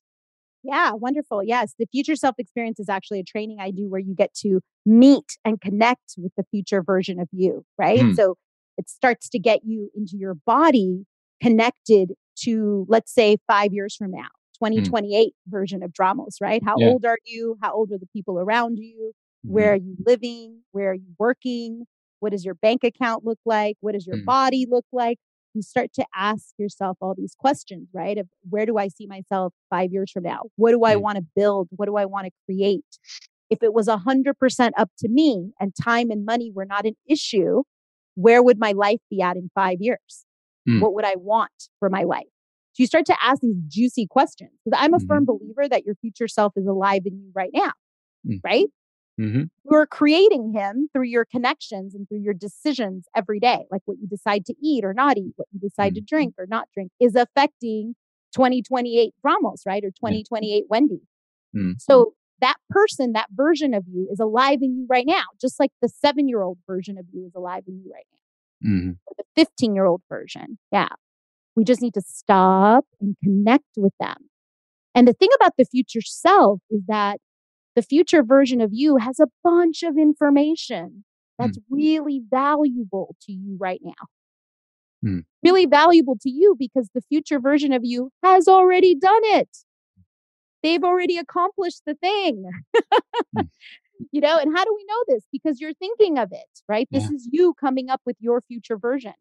[0.63, 1.43] Yeah, wonderful.
[1.43, 4.61] Yes, the future self experience is actually a training I do where you get to
[4.85, 8.01] meet and connect with the future version of you, right?
[8.01, 8.13] Hmm.
[8.13, 8.37] So
[8.77, 11.05] it starts to get you into your body
[11.43, 14.29] connected to, let's say, five years from now,
[14.63, 15.51] 2028 hmm.
[15.51, 16.63] version of Dramos, right?
[16.65, 16.89] How yeah.
[16.89, 17.57] old are you?
[17.63, 19.13] How old are the people around you?
[19.47, 19.55] Mm-hmm.
[19.55, 20.61] Where are you living?
[20.73, 21.87] Where are you working?
[22.21, 23.77] What does your bank account look like?
[23.81, 24.25] What does your mm.
[24.25, 25.19] body look like?
[25.55, 28.17] You start to ask yourself all these questions, right?
[28.17, 30.43] Of where do I see myself five years from now?
[30.57, 31.01] What do I mm.
[31.01, 31.69] want to build?
[31.73, 32.85] What do I want to create?
[33.49, 37.65] If it was 100% up to me and time and money were not an issue,
[38.15, 40.25] where would my life be at in five years?
[40.69, 40.81] Mm.
[40.81, 42.29] What would I want for my life?
[42.73, 45.07] So you start to ask these juicy questions because I'm a mm-hmm.
[45.07, 47.73] firm believer that your future self is alive in you right now,
[48.27, 48.39] mm.
[48.45, 48.67] right?
[49.21, 49.43] Mm-hmm.
[49.71, 54.09] You're creating him through your connections and through your decisions every day, like what you
[54.09, 55.97] decide to eat or not eat, what you decide mm-hmm.
[55.97, 57.95] to drink or not drink is affecting
[58.35, 59.85] 2028 Dramos, right?
[59.85, 60.61] Or 2028 yeah.
[60.71, 61.03] Wendy.
[61.55, 61.73] Mm-hmm.
[61.79, 65.73] So that person, that version of you is alive in you right now, just like
[65.83, 68.71] the seven year old version of you is alive in you right now.
[68.71, 68.91] Mm-hmm.
[69.17, 70.59] the 15 year old version.
[70.73, 70.89] Yeah.
[71.57, 74.17] We just need to stop and connect with them.
[74.95, 77.21] And the thing about the future self is that
[77.81, 81.05] the future version of you has a bunch of information
[81.39, 81.63] that's mm.
[81.71, 84.07] really valuable to you right now.
[85.03, 85.25] Mm.
[85.43, 89.49] Really valuable to you because the future version of you has already done it.
[90.63, 92.45] They've already accomplished the thing.
[93.37, 93.49] mm.
[94.13, 95.27] You know, and how do we know this?
[95.31, 96.89] Because you're thinking of it, right?
[96.91, 97.01] Yeah.
[97.01, 99.13] This is you coming up with your future version.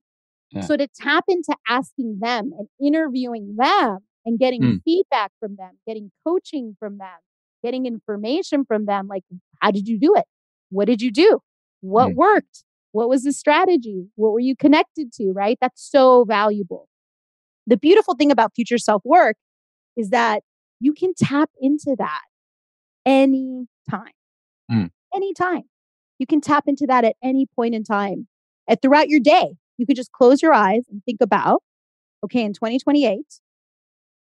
[0.51, 0.61] Yeah.
[0.61, 4.81] So to tap into asking them and interviewing them and getting mm.
[4.85, 7.19] feedback from them, getting coaching from them,
[7.63, 9.23] getting information from them like,
[9.61, 10.25] how did you do it?
[10.69, 11.39] What did you do?
[11.81, 12.15] What mm.
[12.15, 12.63] worked?
[12.91, 14.07] What was the strategy?
[14.15, 15.31] What were you connected to?
[15.31, 15.57] Right?
[15.61, 16.87] That's so valuable.
[17.67, 19.35] The beautiful thing about future self work
[19.95, 20.43] is that
[20.79, 22.21] you can tap into that
[23.05, 24.13] anytime.
[24.71, 24.89] Mm.
[25.13, 25.63] Anytime.
[26.17, 28.27] You can tap into that at any point in time.
[28.67, 31.63] And throughout your day, you could just close your eyes and think about
[32.23, 33.21] okay, in 2028,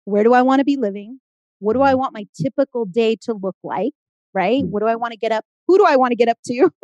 [0.05, 1.21] where do I want to be living?
[1.59, 1.99] What do I mm-hmm.
[1.99, 3.93] want my typical day to look like?
[4.35, 4.63] Right?
[4.63, 4.69] Mm.
[4.69, 5.45] What do I want to get up?
[5.67, 6.71] Who do I want to get up to?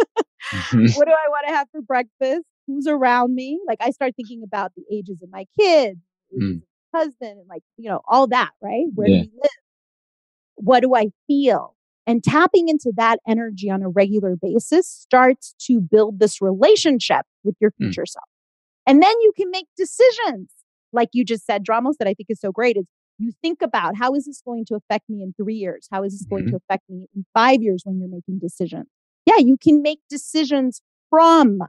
[0.50, 0.86] Mm-hmm.
[0.96, 2.42] what do I want to have for breakfast?
[2.66, 3.60] Who's around me?
[3.66, 6.00] Like I start thinking about the ages of my kids,
[6.36, 6.62] mm.
[6.92, 8.86] husband, and like, you know, all that, right?
[8.92, 9.22] Where yeah.
[9.22, 9.50] do we live?
[10.56, 11.76] What do I feel?
[12.06, 17.54] And tapping into that energy on a regular basis starts to build this relationship with
[17.60, 17.76] your mm.
[17.78, 18.08] future mm.
[18.08, 18.24] self.
[18.86, 20.50] And then you can make decisions.
[20.92, 22.86] Like you just said, Dramos, that I think is so great is
[23.18, 25.88] you think about how is this going to affect me in three years?
[25.90, 26.50] How is this going mm-hmm.
[26.52, 28.86] to affect me in five years when you're making decisions?
[29.26, 31.60] Yeah, you can make decisions from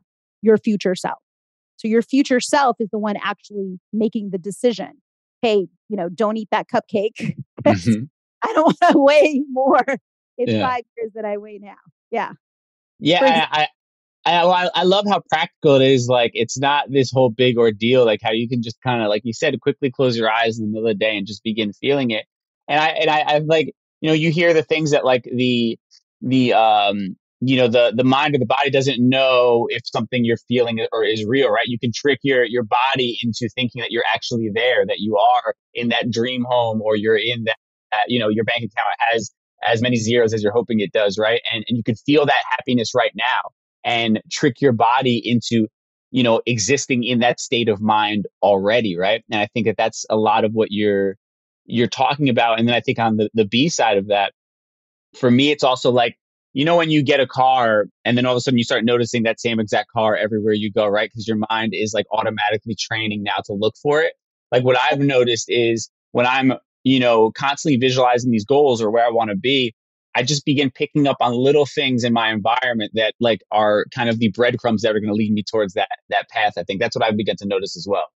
[0.41, 1.19] your future self.
[1.77, 5.01] So your future self is the one actually making the decision.
[5.41, 7.35] Hey, you know, don't eat that cupcake.
[7.63, 8.03] Mm-hmm.
[8.43, 9.85] I don't want to weigh more
[10.37, 10.67] in yeah.
[10.67, 11.75] five years than I weigh now.
[12.11, 12.31] Yeah.
[12.99, 13.67] Yeah, I, I,
[14.31, 16.07] I I love how practical it is.
[16.07, 18.05] Like it's not this whole big ordeal.
[18.05, 20.65] Like how you can just kind of, like you said, quickly close your eyes in
[20.65, 22.25] the middle of the day and just begin feeling it.
[22.67, 25.77] And I and I, I like you know you hear the things that like the
[26.21, 30.37] the um you know the the mind or the body doesn't know if something you're
[30.47, 34.03] feeling or is real right you can trick your your body into thinking that you're
[34.15, 37.57] actually there that you are in that dream home or you're in that,
[37.91, 39.31] that you know your bank account has
[39.67, 42.41] as many zeros as you're hoping it does right and and you can feel that
[42.49, 43.41] happiness right now
[43.83, 45.67] and trick your body into
[46.11, 49.23] you know existing in that state of mind already right?
[49.31, 51.15] And i think that that's a lot of what you're
[51.65, 52.59] you're talking about.
[52.59, 54.33] And then i think on the, the b side of that
[55.15, 56.17] for me it's also like
[56.53, 58.85] you know when you get a car and then all of a sudden you start
[58.85, 61.09] noticing that same exact car everywhere you go right?
[61.09, 64.13] Because your mind is like automatically training now to look for it.
[64.51, 69.05] Like what i've noticed is when i'm you know constantly visualizing these goals or where
[69.05, 69.73] i want to be
[70.15, 74.09] I just begin picking up on little things in my environment that like are kind
[74.09, 76.53] of the breadcrumbs that are going to lead me towards that that path.
[76.57, 78.07] I think that's what I've begun to notice as well.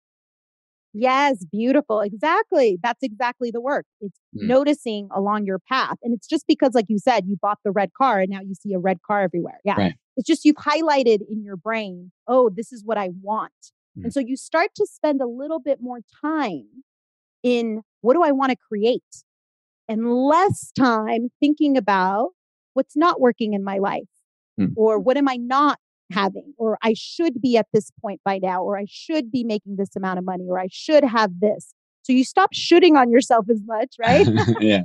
[0.94, 2.02] Yes, beautiful.
[2.02, 2.80] Exactly.
[2.82, 3.86] That's exactly the work.
[4.02, 4.48] It's mm.
[4.48, 5.98] noticing along your path.
[6.02, 8.56] And it's just because, like you said, you bought the red car and now you
[8.56, 9.60] see a red car everywhere.
[9.64, 9.76] Yeah.
[9.76, 9.94] Right.
[10.16, 13.52] It's just you've highlighted in your brain, oh, this is what I want.
[13.98, 14.06] Mm.
[14.06, 16.66] And so you start to spend a little bit more time
[17.44, 19.04] in what do I want to create?
[19.88, 22.30] And less time thinking about
[22.74, 24.04] what's not working in my life
[24.60, 24.72] mm.
[24.76, 25.80] or what am I not
[26.12, 29.76] having or I should be at this point by now or I should be making
[29.78, 31.74] this amount of money or I should have this.
[32.04, 34.28] So you stop shooting on yourself as much, right?
[34.62, 34.84] yeah.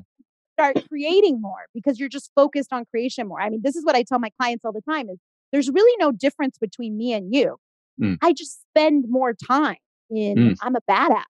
[0.58, 3.40] Start creating more because you're just focused on creation more.
[3.40, 5.18] I mean, this is what I tell my clients all the time is
[5.52, 7.56] there's really no difference between me and you.
[8.00, 8.18] Mm.
[8.22, 9.76] I just spend more time
[10.10, 10.56] in mm.
[10.62, 11.24] I'm a badass.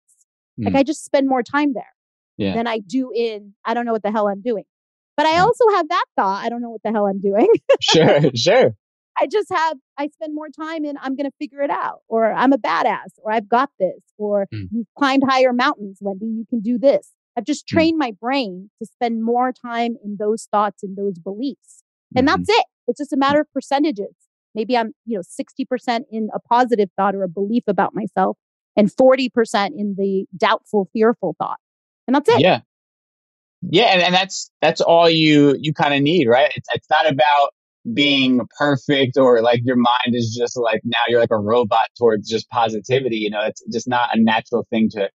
[0.59, 0.77] Like hmm.
[0.77, 1.95] I just spend more time there
[2.37, 2.55] yeah.
[2.55, 4.65] than I do in I don't know what the hell I'm doing.
[5.17, 7.49] But I also have that thought, I don't know what the hell I'm doing.
[7.81, 8.71] sure, sure.
[9.21, 12.33] I just have I spend more time in I'm going to figure it out or
[12.33, 14.69] I'm a badass or I've got this or mm.
[14.73, 17.11] you've climbed higher mountains, Wendy, you can do this.
[17.37, 17.75] I've just mm.
[17.75, 18.07] trained mm.
[18.07, 21.83] my brain to spend more time in those thoughts and those beliefs.
[22.15, 22.43] And mm-hmm.
[22.43, 22.67] that's it.
[22.89, 24.15] It's just a matter of percentages.
[24.55, 28.37] Maybe I'm, you know, 60% in a positive thought or a belief about myself
[28.77, 29.31] and 40%
[29.77, 31.59] in the doubtful, fearful thought
[32.07, 32.41] and that's it.
[32.41, 32.61] Yeah.
[33.63, 36.53] Yeah, and, and that's that's all you you kind of need, right?
[36.57, 37.51] It's it's not about
[37.95, 42.29] being perfect or like your mind is just like now you're like a robot towards
[42.29, 43.17] just positivity.
[43.17, 45.09] You know, it's just not a natural thing to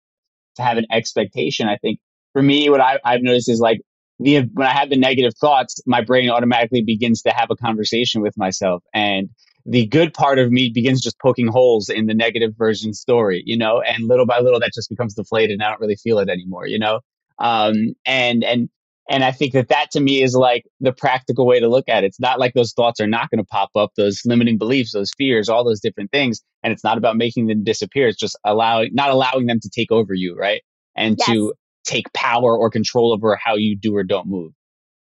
[0.57, 1.69] to have an expectation.
[1.69, 1.99] I think
[2.33, 3.81] for me, what I, I've noticed is like
[4.21, 8.23] the when I have the negative thoughts, my brain automatically begins to have a conversation
[8.23, 9.29] with myself, and
[9.69, 13.59] the good part of me begins just poking holes in the negative version story, you
[13.59, 16.29] know, and little by little that just becomes deflated and I don't really feel it
[16.29, 17.01] anymore, you know?
[17.39, 18.69] Um, and, and
[19.09, 22.03] And I think that that to me is like the practical way to look at
[22.03, 22.09] it.
[22.09, 25.13] It's not like those thoughts are not going to pop up, those limiting beliefs, those
[25.17, 26.43] fears, all those different things.
[26.63, 28.09] And it's not about making them disappear.
[28.09, 30.63] It's just allowing, not allowing them to take over you, right?
[30.97, 31.29] And yes.
[31.29, 31.55] to
[31.85, 34.53] take power or control over how you do or don't move.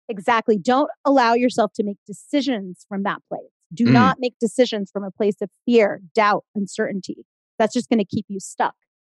[0.09, 0.59] Exactly.
[0.59, 3.48] Don't allow yourself to make decisions from that place.
[3.74, 3.92] Do mm.
[3.92, 7.24] not make decisions from a place of fear, doubt, uncertainty.
[7.58, 8.74] That's just going to keep you stuck.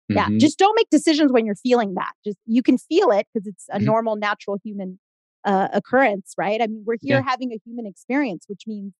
[0.07, 0.25] Yeah.
[0.25, 0.39] Mm-hmm.
[0.39, 2.13] Just don't make decisions when you're feeling that.
[2.25, 3.85] Just you can feel it because it's a mm-hmm.
[3.85, 4.99] normal, natural human
[5.45, 6.61] uh, occurrence, right?
[6.61, 7.29] I mean, we're here yeah.
[7.29, 8.93] having a human experience, which means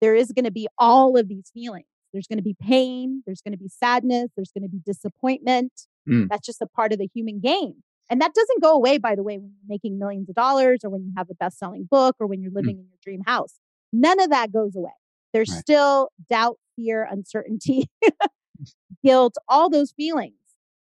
[0.00, 1.86] there is going to be all of these feelings.
[2.12, 3.22] There's going to be pain.
[3.26, 4.30] There's going to be sadness.
[4.36, 5.72] There's going to be disappointment.
[6.08, 6.28] Mm.
[6.30, 7.82] That's just a part of the human game.
[8.08, 10.90] And that doesn't go away, by the way, when you're making millions of dollars or
[10.90, 12.56] when you have a best selling book or when you're mm.
[12.56, 12.80] living mm.
[12.80, 13.54] in your dream house.
[13.94, 14.90] None of that goes away.
[15.32, 15.60] There's right.
[15.60, 17.88] still doubt, fear, uncertainty,
[19.04, 20.34] guilt, all those feelings.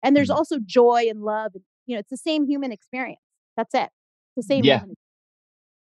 [0.02, 0.36] And there's mm.
[0.36, 1.52] also joy and love.
[1.86, 3.20] You know, it's the same human experience.
[3.58, 3.90] That's it.
[4.38, 4.64] It's the same.
[4.64, 4.84] Yeah.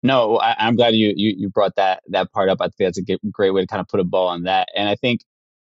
[0.03, 2.59] No, I, am glad you, you you brought that that part up.
[2.61, 4.69] I think that's a great way to kind of put a bow on that.
[4.75, 5.21] And I think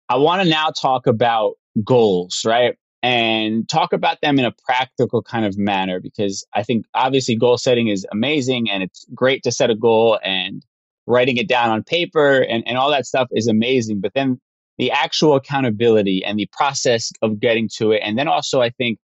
[0.09, 2.75] I want to now talk about goals, right?
[3.03, 7.57] and talk about them in a practical kind of manner because I think obviously goal
[7.57, 10.63] setting is amazing and it's great to set a goal and
[11.07, 14.01] writing it down on paper and, and all that stuff is amazing.
[14.01, 14.39] But then
[14.77, 18.01] the actual accountability and the process of getting to it.
[18.03, 18.99] And then also, I think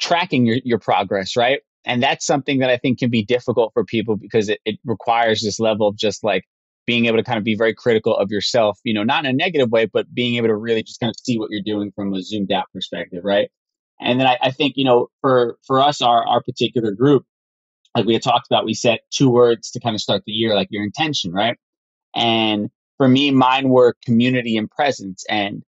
[0.00, 1.60] tracking your, your progress, right?
[1.84, 5.42] And that's something that I think can be difficult for people because it, it requires
[5.42, 6.44] this level of just like
[6.86, 9.32] being able to kind of be very critical of yourself, you know, not in a
[9.32, 12.12] negative way, but being able to really just kind of see what you're doing from
[12.12, 13.50] a zoomed out perspective, right?
[14.00, 17.24] And then I, I think, you know, for for us, our our particular group,
[17.94, 20.54] like we had talked about, we set two words to kind of start the year,
[20.54, 21.56] like your intention, right?
[22.14, 25.24] And for me, mine were community and presence.
[25.28, 25.62] And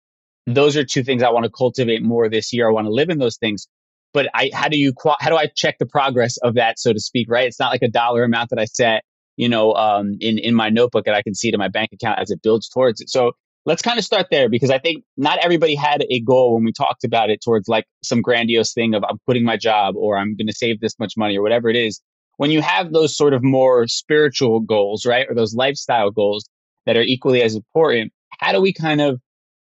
[0.47, 2.68] those are two things I want to cultivate more this year.
[2.68, 3.66] I want to live in those things.
[4.14, 7.01] But I, how do you, how do I check the progress of that, so to
[7.01, 7.47] speak, right?
[7.47, 9.05] It's not like a dollar amount that I set
[9.37, 11.91] you know, um, in, in my notebook and I can see it in my bank
[11.93, 13.09] account as it builds towards it.
[13.09, 13.33] So
[13.64, 16.73] let's kind of start there because I think not everybody had a goal when we
[16.73, 20.37] talked about it towards like some grandiose thing of I'm quitting my job or I'm
[20.37, 22.01] going to save this much money or whatever it is.
[22.37, 25.26] When you have those sort of more spiritual goals, right?
[25.28, 26.49] Or those lifestyle goals
[26.87, 29.20] that are equally as important, how do we kind of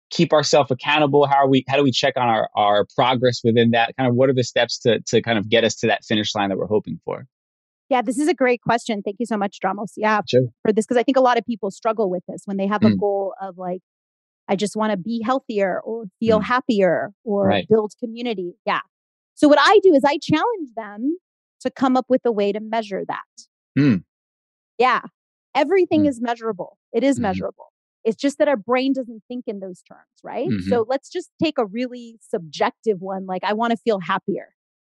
[0.10, 1.28] keep ourselves accountable?
[1.28, 3.96] How are we, how do we check on our, our progress within that?
[3.98, 6.34] Kind of what are the steps to, to kind of get us to that finish
[6.36, 7.26] line that we're hoping for?
[7.90, 9.02] Yeah, this is a great question.
[9.04, 9.94] Thank you so much, Dramos.
[9.98, 10.44] Yeah, sure.
[10.62, 12.82] for this because I think a lot of people struggle with this when they have
[12.82, 12.94] mm.
[12.94, 13.82] a goal of like,
[14.48, 16.44] I just want to be healthier or feel mm.
[16.44, 17.68] happier or right.
[17.68, 18.54] build community.
[18.66, 18.82] Yeah.
[19.34, 21.18] So what I do is I challenge them
[21.62, 23.48] to come up with a way to measure that.
[23.78, 24.04] Mm.
[24.78, 25.02] Yeah.
[25.56, 26.10] Everything mm.
[26.10, 26.78] is measurable.
[26.94, 27.24] It is mm-hmm.
[27.24, 27.74] measurable.
[28.06, 30.48] It's just that our brain doesn't think in those terms, right?
[30.48, 30.70] Mm-hmm.
[30.70, 34.50] So let's just take a really subjective one like I want to feel happier.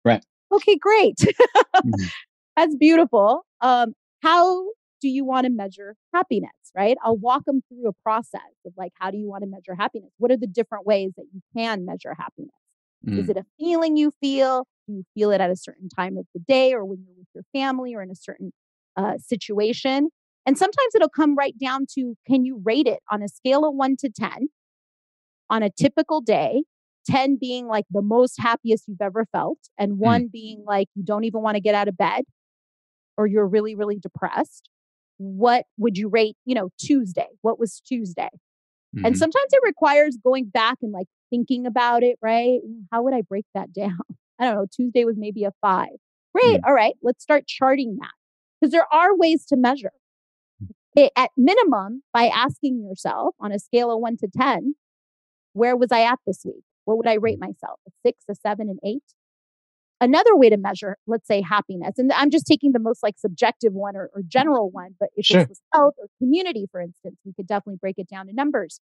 [0.05, 0.25] Right.
[0.53, 1.17] Okay, great.
[1.19, 2.05] mm-hmm.
[2.57, 3.45] That's beautiful.
[3.61, 4.65] Um, how
[5.01, 6.97] do you want to measure happiness, right?
[7.05, 10.11] I'll walk them through a process of like, how do you want to measure happiness?
[10.19, 12.55] What are the different ways that you can measure happiness?
[13.07, 13.19] Mm.
[13.19, 14.67] Is it a feeling you feel?
[14.87, 17.29] Do you feel it at a certain time of the day or when you're with
[17.35, 18.53] your family or in a certain
[18.97, 20.11] uh, situation?
[20.47, 23.75] And sometimes it'll come right down to can you rate it on a scale of
[23.75, 24.49] one to 10
[25.51, 26.65] on a typical day?
[27.07, 29.97] 10 being like the most happiest you've ever felt, and mm.
[29.99, 30.33] one mm.
[30.33, 32.25] being like you don't even want to get out of bed
[33.17, 34.69] or you're really, really depressed,
[35.19, 37.29] what would you rate, you know, Tuesday?
[37.43, 38.31] What was Tuesday?
[38.97, 39.07] Mm-hmm.
[39.07, 42.61] And sometimes it requires going back and like thinking about it, right?
[42.93, 44.01] How would I break that down?
[44.39, 44.67] I don't know.
[44.71, 45.89] Tuesday was maybe a five.
[46.35, 46.57] Great.
[46.57, 46.65] Mm-hmm.
[46.67, 46.95] All right.
[47.03, 48.11] Let's start charting that
[48.61, 49.93] because there are ways to measure.
[50.97, 54.75] It, at minimum, by asking yourself on a scale of one to 10,
[55.53, 56.63] where was I at this week?
[56.85, 57.49] What would I rate mm.
[57.49, 57.81] myself?
[57.89, 59.03] A six, a seven, an eight?
[60.01, 63.73] another way to measure, let's say, happiness, and I'm just taking the most like subjective
[63.73, 65.41] one or, or general one, but if sure.
[65.41, 68.81] it's health or community, for instance, we could definitely break it down to numbers.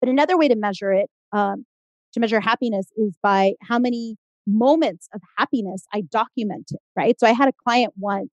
[0.00, 1.66] But another way to measure it, um,
[2.12, 4.16] to measure happiness, is by how many
[4.48, 7.18] moments of happiness I documented, right?
[7.20, 8.30] So I had a client once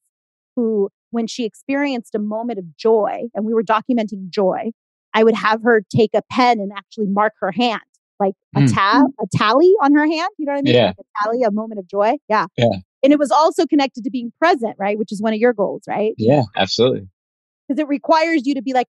[0.56, 4.72] who, when she experienced a moment of joy and we were documenting joy,
[5.14, 7.82] I would have her take a pen and actually mark her hand
[8.20, 8.74] like a mm.
[8.74, 10.30] tab, a tally on her hand.
[10.38, 10.74] You know what I mean?
[10.74, 10.88] Yeah.
[10.88, 12.14] Like a tally, a moment of joy.
[12.30, 12.48] Yeah.
[12.58, 12.68] Yeah.
[13.04, 14.98] And it was also connected to being present, right?
[14.98, 16.14] Which is one of your goals, right?
[16.18, 17.08] Yeah, absolutely.
[17.68, 18.88] Because it requires you to be like,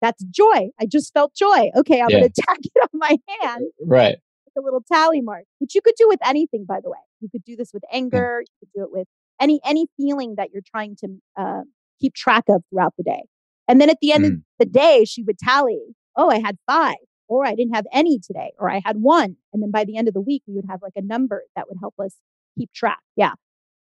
[0.00, 0.68] that's joy.
[0.80, 1.70] I just felt joy.
[1.76, 2.20] Okay, I'm yeah.
[2.20, 3.66] going to tack it on my hand.
[3.84, 4.16] Right.
[4.58, 6.98] A little tally mark, which you could do with anything, by the way.
[7.20, 8.42] You could do this with anger.
[8.42, 9.06] You could do it with
[9.40, 11.62] any any feeling that you're trying to uh,
[12.00, 13.22] keep track of throughout the day.
[13.68, 14.28] And then at the end mm.
[14.28, 15.80] of the day, she would tally.
[16.16, 16.96] Oh, I had five
[17.28, 19.36] or I didn't have any today, or I had one.
[19.52, 21.68] And then by the end of the week, we would have like a number that
[21.68, 22.16] would help us
[22.58, 23.00] keep track.
[23.16, 23.32] Yeah.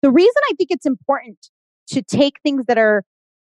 [0.02, 1.38] The reason I think it's important
[1.88, 3.02] to take things that are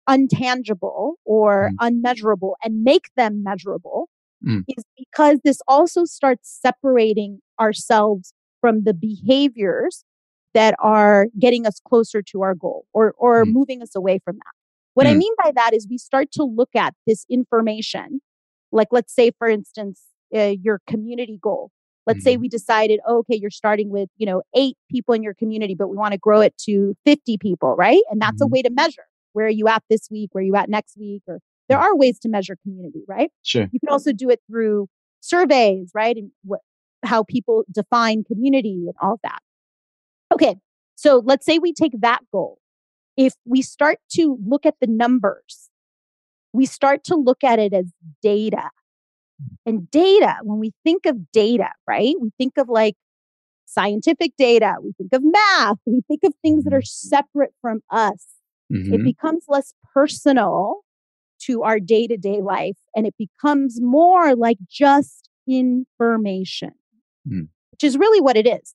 [0.09, 1.77] untangible or mm.
[1.81, 4.09] unmeasurable and make them measurable
[4.47, 4.63] mm.
[4.69, 10.05] is because this also starts separating ourselves from the behaviors
[10.55, 13.53] that are getting us closer to our goal or or mm.
[13.53, 14.53] moving us away from that.
[14.95, 15.19] What I mm.
[15.19, 18.21] mean by that is we start to look at this information
[18.73, 20.03] like let's say for instance
[20.35, 21.71] uh, your community goal.
[22.07, 22.43] Let's say mm-hmm.
[22.43, 25.89] we decided, oh, okay, you're starting with, you know, 8 people in your community but
[25.89, 28.03] we want to grow it to 50 people, right?
[28.11, 28.53] And that's a mm-hmm.
[28.53, 31.23] way to measure where are you at this week, where are you at next week
[31.27, 33.31] or there are ways to measure community, right?
[33.43, 33.69] Sure.
[33.73, 34.89] You can also do it through
[35.21, 36.17] surveys, right?
[36.17, 36.61] And what,
[37.05, 39.41] how people define community and all of that.
[40.33, 40.57] Okay.
[40.95, 42.59] So let's say we take that goal.
[43.17, 45.71] If we start to look at the numbers,
[46.53, 47.87] we start to look at it as
[48.23, 48.71] data.
[49.67, 52.15] And data, when we think of data, right?
[52.21, 52.95] We think of like
[53.67, 57.09] scientific data, we think of math, we think of things that are mm-hmm.
[57.09, 58.27] separate from us.
[58.73, 58.95] Mm-hmm.
[58.95, 60.81] It becomes less personal
[61.47, 66.73] to our day to day life and it becomes more like just information,
[67.29, 67.49] mm.
[67.71, 68.75] which is really what it is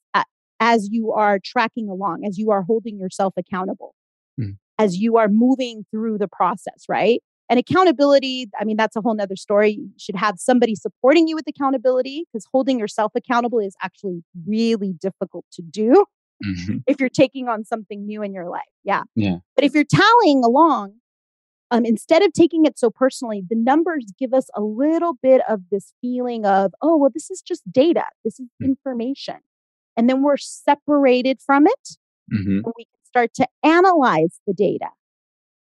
[0.62, 3.96] as you are tracking along, as you are holding yourself accountable,
[4.40, 4.56] mm.
[4.78, 7.22] as you are moving through the process, right?
[7.50, 9.72] And accountability, I mean, that's a whole nother story.
[9.72, 14.94] You should have somebody supporting you with accountability because holding yourself accountable is actually really
[14.94, 16.06] difficult to do
[16.46, 16.78] mm-hmm.
[16.88, 18.62] if you're taking on something new in your life.
[18.86, 19.04] Yeah.
[19.16, 19.38] Yeah.
[19.56, 20.94] But if you're tallying along,
[21.72, 25.62] um, instead of taking it so personally, the numbers give us a little bit of
[25.72, 28.72] this feeling of, oh, well, this is just data, this is mm-hmm.
[28.72, 29.38] information.
[29.96, 31.98] And then we're separated from it.
[32.34, 32.66] Mm-hmm.
[32.66, 34.88] And we can start to analyze the data.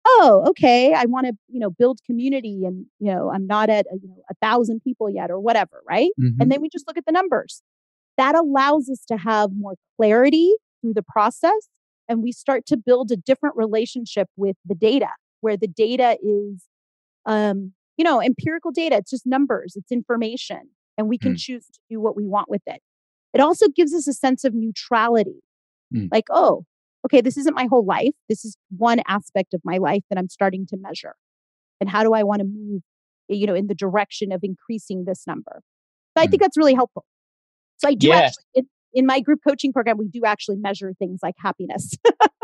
[0.07, 0.95] Oh, okay.
[0.95, 4.09] I want to, you know, build community and, you know, I'm not at, a, you
[4.09, 5.83] know, a thousand people yet or whatever.
[5.87, 6.11] Right.
[6.19, 6.41] Mm-hmm.
[6.41, 7.63] And then we just look at the numbers.
[8.17, 11.69] That allows us to have more clarity through the process
[12.09, 15.09] and we start to build a different relationship with the data
[15.41, 16.65] where the data is
[17.27, 20.63] um, you know empirical data it's just numbers it's information
[20.97, 21.39] and we can mm.
[21.39, 22.81] choose to do what we want with it
[23.35, 25.41] it also gives us a sense of neutrality
[25.95, 26.09] mm.
[26.11, 26.65] like oh
[27.05, 30.29] okay this isn't my whole life this is one aspect of my life that i'm
[30.29, 31.15] starting to measure
[31.81, 32.83] and how do i want to move
[33.29, 35.61] you know in the direction of increasing this number
[36.17, 36.45] so i think mm.
[36.45, 37.05] that's really helpful
[37.79, 38.17] so i do yeah.
[38.17, 41.95] actually in my group coaching program, we do actually measure things like happiness.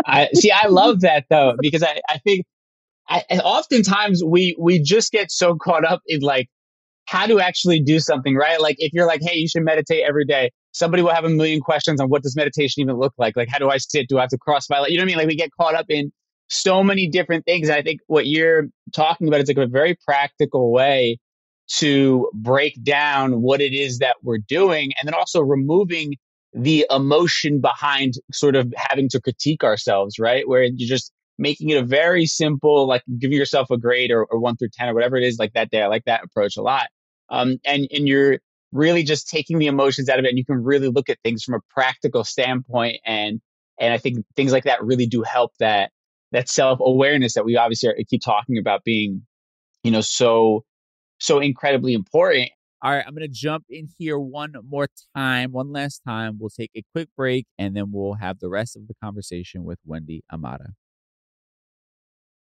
[0.06, 0.50] I see.
[0.50, 2.44] I love that though, because I, I think
[3.08, 6.48] I, oftentimes we, we just get so caught up in like
[7.06, 8.60] how to actually do something, right?
[8.60, 10.50] Like if you're like, Hey, you should meditate every day.
[10.72, 13.36] Somebody will have a million questions on what does meditation even look like?
[13.36, 14.08] Like, how do I sit?
[14.08, 14.90] Do I have to cross my, leg?
[14.90, 15.18] you know what I mean?
[15.18, 16.10] Like we get caught up in
[16.48, 17.68] so many different things.
[17.68, 21.18] And I think what you're talking about is like a very practical way
[21.76, 26.14] to break down what it is that we're doing and then also removing
[26.52, 30.46] the emotion behind sort of having to critique ourselves, right?
[30.48, 34.38] Where you're just making it a very simple, like giving yourself a grade or, or
[34.38, 35.82] one through 10 or whatever it is like that day.
[35.82, 36.88] I like that approach a lot.
[37.30, 38.38] Um, and, and you're
[38.72, 41.42] really just taking the emotions out of it and you can really look at things
[41.42, 42.98] from a practical standpoint.
[43.04, 43.40] And,
[43.80, 45.90] and I think things like that really do help that,
[46.32, 49.22] that self awareness that we obviously are, keep talking about being,
[49.82, 50.64] you know, so,
[51.18, 52.50] so incredibly important.
[52.82, 56.36] All right, I'm going to jump in here one more time, one last time.
[56.38, 59.78] We'll take a quick break and then we'll have the rest of the conversation with
[59.86, 60.74] Wendy Amara.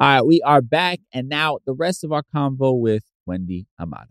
[0.00, 4.06] All right, we are back, and now the rest of our convo with Wendy Amara.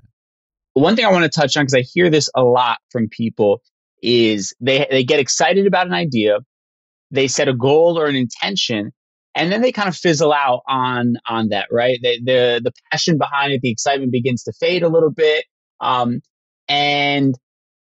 [0.73, 3.61] One thing I want to touch on because I hear this a lot from people
[4.03, 6.39] is they they get excited about an idea,
[7.09, 8.91] they set a goal or an intention,
[9.33, 11.97] and then they kind of fizzle out on on that, right?
[12.01, 15.45] The the passion behind it, the excitement begins to fade a little bit,
[15.79, 16.19] um,
[16.67, 17.33] and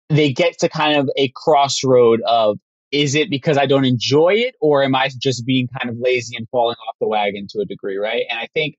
[0.09, 2.57] they get to kind of a crossroad of
[2.91, 6.35] is it because I don't enjoy it, or am I just being kind of lazy
[6.35, 8.23] and falling off the wagon to a degree, right?
[8.29, 8.75] And I think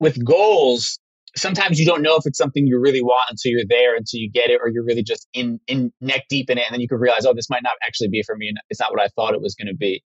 [0.00, 0.98] with goals,
[1.36, 4.30] sometimes you don't know if it's something you really want until you're there, until you
[4.30, 6.88] get it, or you're really just in in neck deep in it, and then you
[6.88, 9.08] can realize, oh, this might not actually be for me, and it's not what I
[9.08, 10.02] thought it was going to be.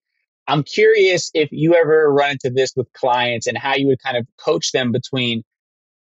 [0.49, 4.17] I'm curious if you ever run into this with clients and how you would kind
[4.17, 5.43] of coach them between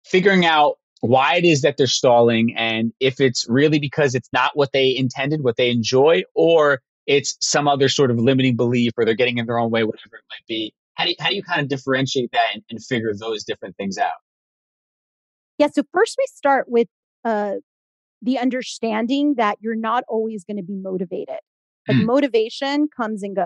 [0.03, 0.75] figuring out
[1.05, 4.95] why it is that they're stalling and if it's really because it's not what they
[4.95, 9.37] intended, what they enjoy, or it's some other sort of limiting belief or they're getting
[9.37, 10.73] in their own way, whatever it might be.
[10.95, 13.75] How do you, how do you kind of differentiate that and, and figure those different
[13.77, 14.13] things out?
[15.57, 15.67] Yeah.
[15.67, 16.87] So first we start with
[17.23, 17.55] uh,
[18.21, 21.39] the understanding that you're not always going to be motivated.
[21.87, 22.05] Like mm.
[22.05, 23.45] motivation comes and goes.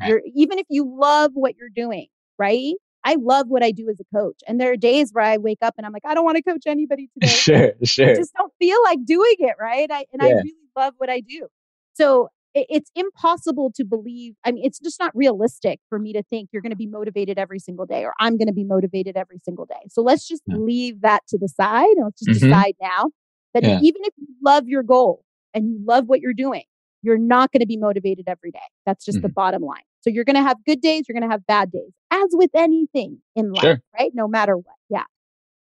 [0.00, 0.08] Right.
[0.08, 2.06] You're, even if you love what you're doing,
[2.38, 2.74] right?
[3.04, 4.40] I love what I do as a coach.
[4.46, 6.42] And there are days where I wake up and I'm like, I don't want to
[6.42, 7.32] coach anybody today.
[7.32, 8.10] sure, sure.
[8.10, 9.90] I just don't feel like doing it, right?
[9.90, 10.28] I, and yeah.
[10.28, 11.46] I really love what I do.
[11.94, 14.34] So it, it's impossible to believe.
[14.44, 17.38] I mean, it's just not realistic for me to think you're going to be motivated
[17.38, 19.88] every single day or I'm going to be motivated every single day.
[19.88, 20.56] So let's just yeah.
[20.56, 22.50] leave that to the side and let's just mm-hmm.
[22.50, 23.10] decide now
[23.54, 23.80] that yeah.
[23.82, 25.24] even if you love your goal
[25.54, 26.64] and you love what you're doing,
[27.02, 28.58] you're not going to be motivated every day.
[28.84, 29.26] That's just mm-hmm.
[29.26, 29.82] the bottom line.
[30.02, 31.92] So you're going to have good days, you're going to have bad days,
[32.22, 33.82] as with anything in life, sure.
[33.98, 34.10] right?
[34.14, 34.76] No matter what.
[34.88, 35.04] Yeah.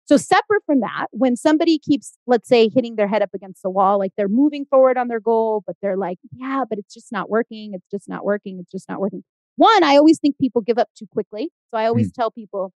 [0.05, 3.71] So separate from that, when somebody keeps, let's say, hitting their head up against the
[3.71, 7.13] wall, like they're moving forward on their goal, but they're like, yeah, but it's just
[7.13, 7.73] not working.
[7.75, 8.59] It's just not working.
[8.61, 9.23] It's just not working.
[9.57, 11.51] One, I always think people give up too quickly.
[11.71, 12.15] So I always mm.
[12.15, 12.73] tell people,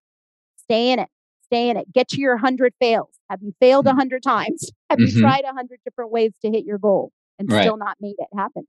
[0.57, 1.09] stay in it,
[1.43, 3.19] stay in it, get to your 100 fails.
[3.29, 3.97] Have you failed a mm.
[3.97, 4.71] 100 times?
[4.89, 5.17] Have mm-hmm.
[5.17, 7.61] you tried a 100 different ways to hit your goal and right.
[7.61, 8.63] still not made it happen?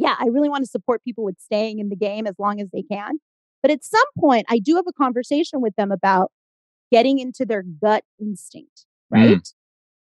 [0.00, 2.68] yeah, I really want to support people with staying in the game as long as
[2.72, 3.20] they can.
[3.62, 6.30] But at some point, I do have a conversation with them about
[6.90, 9.36] getting into their gut instinct, right?
[9.36, 9.52] Mm.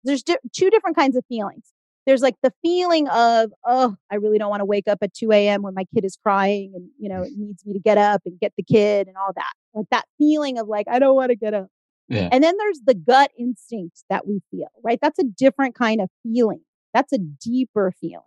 [0.04, 1.74] There's di- two different kinds of feelings.
[2.06, 5.32] There's like the feeling of, oh, I really don't want to wake up at 2
[5.32, 5.62] a.m.
[5.62, 8.40] when my kid is crying and, you know, it needs me to get up and
[8.40, 9.52] get the kid and all that.
[9.74, 11.68] Like that feeling of like, I don't want to get up.
[12.08, 12.30] Yeah.
[12.32, 14.98] And then there's the gut instinct that we feel, right?
[15.00, 16.62] That's a different kind of feeling.
[16.94, 18.24] That's a deeper feeling.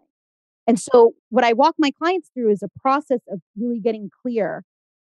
[0.66, 4.64] And so, what I walk my clients through is a process of really getting clear.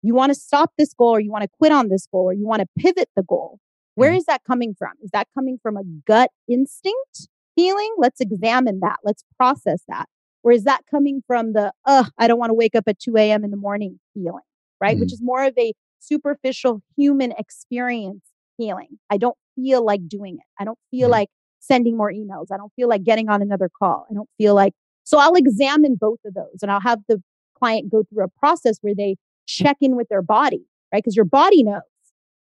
[0.09, 2.33] You want to stop this goal, or you want to quit on this goal, or
[2.33, 3.59] you want to pivot the goal.
[3.95, 4.21] Where mm-hmm.
[4.27, 4.93] that coming from?
[5.03, 7.95] Is that coming from a gut instinct feeling?
[7.99, 8.97] Let's examine that.
[9.05, 10.07] Let's process that.
[10.43, 13.19] Or is that coming from the, uh, I don't want to wake up at 2
[13.19, 13.45] a.m.
[13.45, 14.41] in the morning feeling,
[14.81, 14.93] right?
[14.93, 15.01] Mm-hmm.
[15.01, 18.23] Which is more of a superficial human experience
[18.57, 18.99] feeling.
[19.11, 20.47] I don't feel like doing it.
[20.59, 21.13] I don't feel mm-hmm.
[21.13, 21.29] like
[21.61, 22.47] sending more emails.
[22.51, 24.07] I don't feel like getting on another call.
[24.11, 24.73] I don't feel like
[25.05, 27.23] so I'll examine both of those and I'll have the
[27.59, 29.17] client go through a process where they
[29.49, 31.03] check in with their body, right?
[31.03, 31.81] Because your body knows.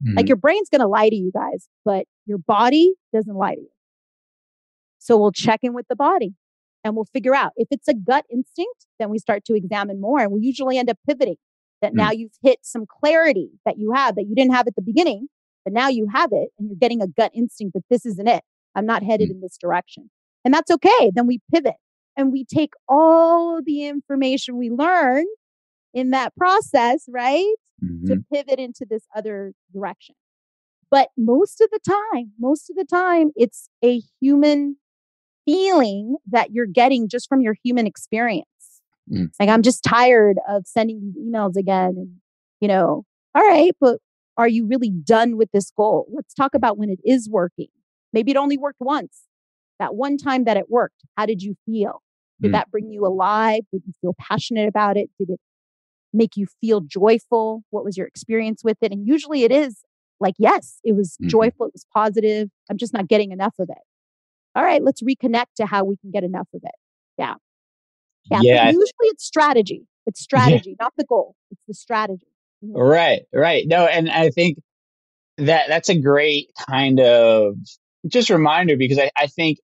[0.05, 0.17] Mm-hmm.
[0.17, 3.61] Like your brain's going to lie to you guys, but your body doesn't lie to
[3.61, 3.69] you.
[4.99, 6.35] So we'll check in with the body
[6.83, 10.19] and we'll figure out if it's a gut instinct, then we start to examine more
[10.19, 11.37] and we usually end up pivoting
[11.81, 11.97] that mm-hmm.
[11.97, 15.27] now you've hit some clarity that you have that you didn't have at the beginning,
[15.63, 18.43] but now you have it and you're getting a gut instinct that this isn't it.
[18.75, 19.37] I'm not headed mm-hmm.
[19.37, 20.09] in this direction.
[20.45, 21.11] And that's okay.
[21.13, 21.75] Then we pivot
[22.15, 25.25] and we take all the information we learn
[25.97, 27.53] in that process, right?
[27.83, 28.07] Mm-hmm.
[28.07, 30.15] To pivot into this other direction.
[30.91, 34.77] But most of the time, most of the time, it's a human
[35.45, 38.45] feeling that you're getting just from your human experience.
[39.11, 39.29] Mm.
[39.39, 41.93] Like, I'm just tired of sending these emails again.
[41.97, 42.11] And,
[42.61, 43.99] you know, all right, but
[44.37, 46.07] are you really done with this goal?
[46.13, 47.69] Let's talk about when it is working.
[48.13, 49.23] Maybe it only worked once.
[49.79, 52.01] That one time that it worked, how did you feel?
[52.41, 52.51] Did mm.
[52.53, 53.61] that bring you alive?
[53.71, 55.09] Did you feel passionate about it?
[55.19, 55.39] Did it
[56.17, 57.63] make you feel joyful?
[57.69, 58.91] What was your experience with it?
[58.91, 59.83] And usually it is
[60.19, 61.29] like, yes, it was mm-hmm.
[61.29, 62.49] joyful, it was positive.
[62.69, 63.77] I'm just not getting enough of it.
[64.55, 66.75] All right, let's reconnect to how we can get enough of it.
[67.17, 67.35] Yeah.
[68.29, 68.39] Yeah.
[68.41, 68.65] yeah.
[68.65, 69.83] usually it's strategy.
[70.07, 70.83] It's strategy, yeah.
[70.85, 71.35] not the goal.
[71.51, 72.27] It's the strategy.
[72.63, 72.77] Mm-hmm.
[72.77, 73.67] Right, right.
[73.67, 74.57] No, and I think
[75.37, 77.55] that that's a great kind of
[78.07, 79.59] just reminder because I, I think,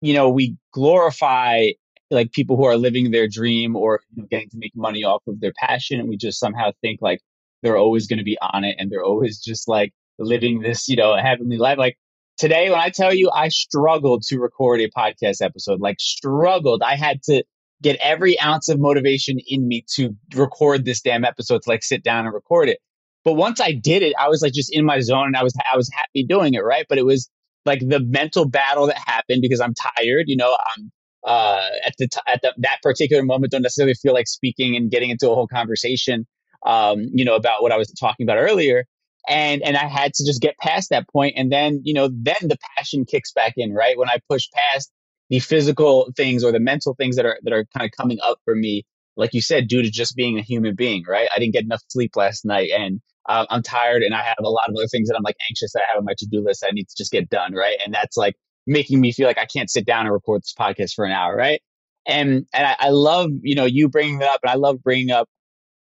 [0.00, 1.68] you know, we glorify
[2.10, 5.22] like people who are living their dream or you know, getting to make money off
[5.26, 6.00] of their passion.
[6.00, 7.20] And we just somehow think like
[7.62, 10.96] they're always going to be on it and they're always just like living this, you
[10.96, 11.78] know, heavenly life.
[11.78, 11.96] Like
[12.38, 16.96] today, when I tell you I struggled to record a podcast episode, like struggled, I
[16.96, 17.42] had to
[17.82, 22.02] get every ounce of motivation in me to record this damn episode, to like sit
[22.02, 22.78] down and record it.
[23.24, 25.52] But once I did it, I was like just in my zone and I was,
[25.72, 26.64] I was happy doing it.
[26.64, 26.86] Right.
[26.88, 27.28] But it was
[27.64, 30.92] like the mental battle that happened because I'm tired, you know, I'm,
[31.26, 34.90] uh, at the t- at the, that particular moment don't necessarily feel like speaking and
[34.90, 36.26] getting into a whole conversation
[36.66, 38.84] um, you know, about what I was talking about earlier.
[39.28, 42.36] And and I had to just get past that point, and then you know, then
[42.42, 43.98] the passion kicks back in, right?
[43.98, 44.90] When I push past
[45.30, 48.38] the physical things or the mental things that are that are kind of coming up
[48.44, 48.84] for me,
[49.16, 51.28] like you said, due to just being a human being, right?
[51.34, 54.48] I didn't get enough sleep last night, and uh, I'm tired, and I have a
[54.48, 56.40] lot of other things that I'm like anxious that I have on my to do
[56.44, 56.64] list.
[56.64, 57.78] I need to just get done, right?
[57.84, 58.36] And that's like
[58.66, 61.36] making me feel like I can't sit down and record this podcast for an hour,
[61.36, 61.60] right?
[62.06, 65.10] And and I, I love you know you bringing it up, and I love bringing
[65.10, 65.28] up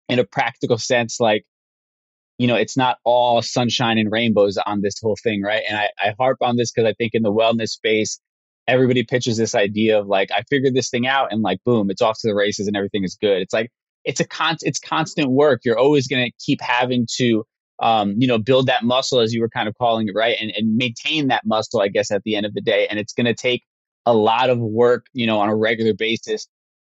[0.10, 1.46] in a practical sense, like,
[2.38, 5.64] you know, it's not all sunshine and rainbows on this whole thing, right?
[5.68, 8.20] And I, I harp on this because I think in the wellness space,
[8.68, 12.02] everybody pitches this idea of like, I figured this thing out and like, boom, it's
[12.02, 13.42] off to the races and everything is good.
[13.42, 13.72] It's like,
[14.04, 15.62] it's a con, it's constant work.
[15.64, 17.46] You're always going to keep having to,
[17.82, 20.38] um, you know, build that muscle as you were kind of calling it, right?
[20.40, 22.88] And, and maintain that muscle, I guess, at the end of the day.
[22.90, 23.64] And it's going to take
[24.06, 26.48] a lot of work, you know, on a regular basis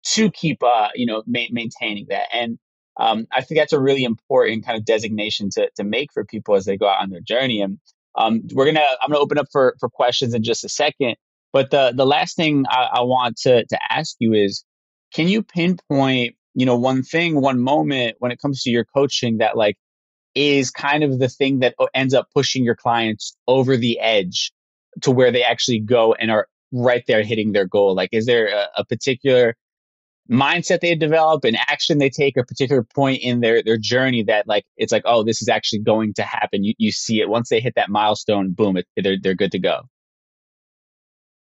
[0.07, 2.27] to keep, uh, you know, ma- maintaining that.
[2.33, 2.59] And
[2.99, 6.55] um, I think that's a really important kind of designation to, to make for people
[6.55, 7.61] as they go out on their journey.
[7.61, 7.79] And
[8.17, 11.17] um, we're gonna I'm gonna open up for for questions in just a second.
[11.53, 14.65] But the the last thing I, I want to to ask you is,
[15.13, 19.39] can you pinpoint you know one thing, one moment when it comes to your coaching
[19.39, 19.77] that like
[20.35, 24.53] is kind of the thing that uh, ends up pushing your clients over the edge
[25.03, 27.95] to where they actually go and are right there hitting their goal?
[27.95, 29.55] Like, is there a, a particular
[30.31, 34.49] mindset they develop an action they take a particular point in their their journey that
[34.49, 36.65] like it's like oh this is actually going to happen.
[36.65, 37.29] You, you see it.
[37.29, 39.83] Once they hit that milestone boom it, they're they're good to go.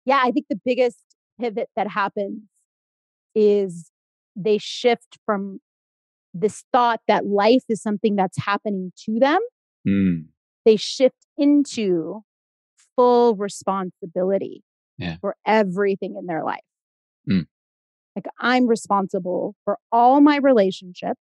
[0.05, 1.03] Yeah i think the biggest
[1.39, 2.41] pivot that happens
[3.35, 3.91] is
[4.35, 5.59] they shift from
[6.33, 9.39] this thought that life is something that's happening to them
[9.87, 10.25] mm.
[10.65, 12.21] they shift into
[12.95, 14.63] full responsibility
[14.97, 15.17] yeah.
[15.21, 16.59] for everything in their life
[17.29, 17.45] mm.
[18.19, 21.21] Like I'm responsible for all my relationships.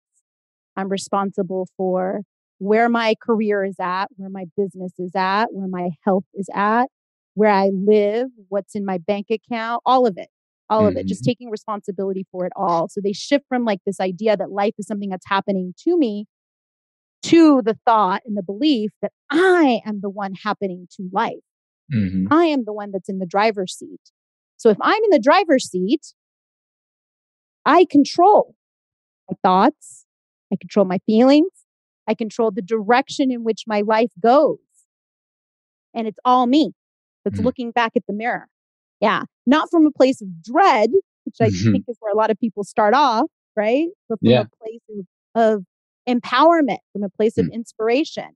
[0.76, 2.22] I'm responsible for
[2.58, 6.88] where my career is at, where my business is at, where my health is at,
[7.36, 10.30] where I live, what's in my bank account, all of it,
[10.70, 10.88] all mm-hmm.
[10.90, 11.30] of it, just mm-hmm.
[11.30, 12.88] taking responsibility for it all.
[12.90, 16.26] So they shift from like this idea that life is something that's happening to me
[17.24, 21.36] to the thought and the belief that I am the one happening to life.
[21.94, 22.32] Mm-hmm.
[22.32, 24.02] I am the one that's in the driver's seat.
[24.58, 26.14] So if I'm in the driver's seat,
[27.66, 28.56] I control
[29.30, 30.06] my thoughts,
[30.52, 31.52] I control my feelings,
[32.08, 34.58] I control the direction in which my life goes.
[35.94, 36.72] And it's all me
[37.24, 37.46] that's mm-hmm.
[37.46, 38.48] looking back at the mirror.
[39.00, 39.24] Yeah.
[39.46, 40.92] Not from a place of dread,
[41.26, 41.72] which I mm-hmm.
[41.72, 43.26] think is where a lot of people start off,
[43.56, 43.88] right?
[44.10, 44.42] But from yeah.
[44.42, 44.82] a place
[45.36, 45.64] of, of,
[46.08, 47.48] empowerment, from a place mm-hmm.
[47.48, 47.56] of mm.
[47.56, 48.30] inspiration.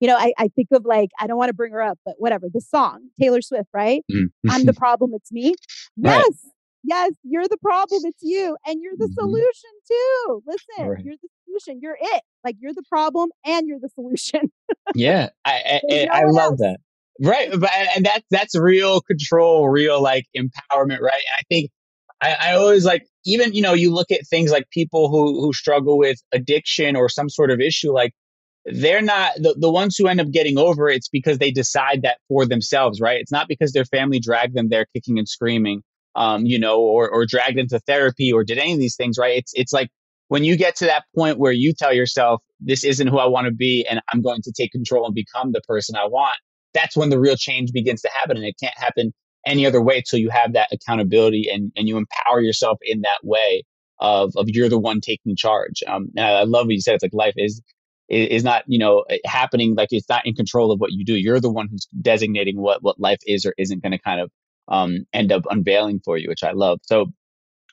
[0.00, 2.14] You know, I, I, think of like, I don't want to bring her up, but
[2.16, 4.02] whatever, the song, Taylor Swift, right?
[4.10, 4.50] Mm-hmm.
[4.50, 5.54] I'm the problem, it's me.
[5.96, 6.24] Yes.
[6.24, 6.32] Right.
[6.82, 8.00] Yes, you're the problem.
[8.04, 8.56] It's you.
[8.66, 9.20] And you're the mm-hmm.
[9.20, 10.42] solution too.
[10.46, 11.04] Listen, right.
[11.04, 11.80] you're the solution.
[11.82, 12.22] You're it.
[12.42, 14.50] Like you're the problem and you're the solution.
[14.94, 15.28] yeah.
[15.44, 16.78] I, I, I love that.
[17.22, 17.50] Right.
[17.50, 21.00] But, and that's, that's real control, real like empowerment.
[21.00, 21.12] Right.
[21.12, 21.70] And I think
[22.22, 25.52] I, I always like, even, you know, you look at things like people who, who
[25.52, 28.12] struggle with addiction or some sort of issue, like
[28.64, 32.02] they're not the, the ones who end up getting over it, it's because they decide
[32.02, 33.20] that for themselves, right?
[33.20, 35.82] It's not because their family dragged them there kicking and screaming
[36.16, 39.38] um, you know, or, or dragged into therapy or did any of these things, right?
[39.38, 39.88] It's, it's like
[40.28, 43.46] when you get to that point where you tell yourself, this isn't who I want
[43.46, 46.36] to be, and I'm going to take control and become the person I want,
[46.74, 48.36] that's when the real change begins to happen.
[48.36, 49.12] And it can't happen
[49.46, 53.18] any other way till you have that accountability and, and you empower yourself in that
[53.22, 53.64] way
[53.98, 55.82] of, of you're the one taking charge.
[55.86, 56.94] Um, and I, love what you said.
[56.94, 57.62] It's like life is,
[58.08, 61.14] is not, you know, happening like it's not in control of what you do.
[61.14, 64.30] You're the one who's designating what, what life is or isn't going to kind of
[64.68, 66.80] um, end up unveiling for you, which I love.
[66.82, 67.06] So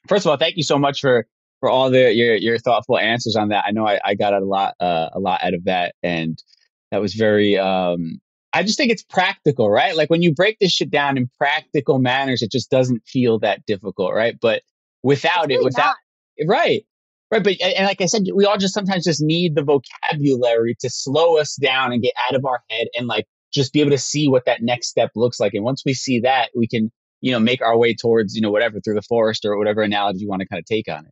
[0.07, 1.25] first of all, thank you so much for,
[1.59, 3.65] for all the, your, your thoughtful answers on that.
[3.67, 5.95] I know I, I got a lot, uh, a lot out of that.
[6.03, 6.37] And
[6.91, 8.19] that was very, um,
[8.57, 9.95] I just think it's practical, right?
[9.95, 13.63] Like when you break this shit down in practical manners, it just doesn't feel that
[13.67, 14.35] difficult, right?
[14.41, 14.63] But
[15.03, 15.95] without it, without
[16.39, 16.47] not.
[16.47, 16.83] right,
[17.31, 17.43] right.
[17.43, 21.37] But and like I said, we all just sometimes just need the vocabulary to slow
[21.37, 24.27] us down and get out of our head and like just be able to see
[24.27, 25.53] what that next step looks like.
[25.53, 26.91] And once we see that, we can
[27.21, 30.21] you know make our way towards you know whatever through the forest or whatever analogy
[30.21, 31.11] you want to kind of take on it.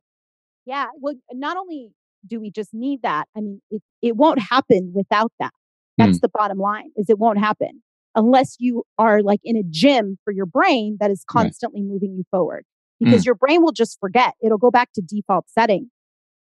[0.65, 0.87] Yeah.
[0.99, 1.91] Well, not only
[2.25, 5.53] do we just need that, I mean, it, it won't happen without that.
[5.97, 6.21] That's mm.
[6.21, 7.81] the bottom line is it won't happen
[8.15, 11.89] unless you are like in a gym for your brain that is constantly right.
[11.89, 12.65] moving you forward
[12.99, 13.25] because mm.
[13.25, 14.33] your brain will just forget.
[14.41, 15.91] It'll go back to default setting.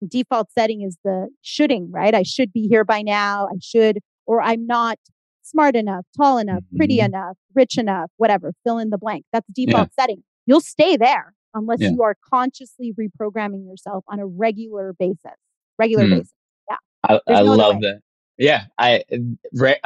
[0.05, 2.15] Default setting is the shoulding, right?
[2.15, 3.45] I should be here by now.
[3.45, 4.97] I should, or I'm not
[5.43, 9.25] smart enough, tall enough, pretty enough, rich enough, whatever, fill in the blank.
[9.31, 10.01] That's default yeah.
[10.01, 10.23] setting.
[10.47, 11.89] You'll stay there unless yeah.
[11.89, 15.37] you are consciously reprogramming yourself on a regular basis.
[15.77, 16.09] Regular mm.
[16.11, 16.33] basis.
[16.69, 16.77] Yeah.
[17.07, 17.99] I, I no love that.
[18.41, 19.17] Yeah, I, I,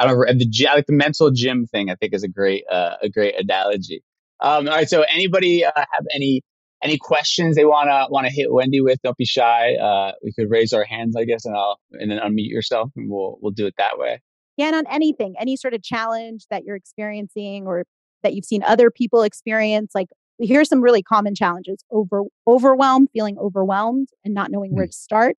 [0.06, 1.90] don't, the like the mental gym thing.
[1.90, 4.02] I think is a great uh, a great analogy.
[4.40, 6.40] Um, all right, so anybody uh, have any
[6.82, 8.98] any questions they wanna wanna hit Wendy with?
[9.02, 9.74] Don't be shy.
[9.74, 13.10] Uh, we could raise our hands, I guess, and I'll and then unmute yourself, and
[13.10, 14.22] we'll we'll do it that way.
[14.56, 17.84] Yeah, and on anything, any sort of challenge that you're experiencing or
[18.22, 23.36] that you've seen other people experience, like here's some really common challenges: over overwhelmed, feeling
[23.36, 24.76] overwhelmed, and not knowing mm.
[24.76, 25.36] where to start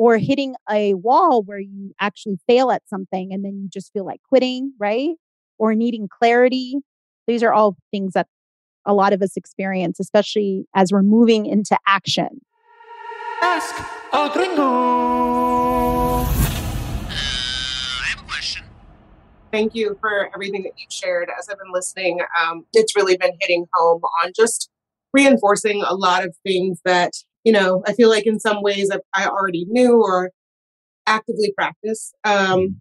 [0.00, 4.06] or hitting a wall where you actually fail at something and then you just feel
[4.06, 5.10] like quitting, right?
[5.58, 6.76] Or needing clarity.
[7.26, 8.26] These are all things that
[8.86, 12.40] a lot of us experience, especially as we're moving into action.
[13.42, 13.74] Ask
[14.14, 16.24] a gringo.
[19.52, 21.28] Thank you for everything that you've shared.
[21.38, 24.70] As I've been listening, um, it's really been hitting home on just
[25.12, 27.12] reinforcing a lot of things that
[27.44, 30.30] you know, I feel like in some ways I, I already knew or
[31.06, 32.12] actively practice.
[32.24, 32.80] Um,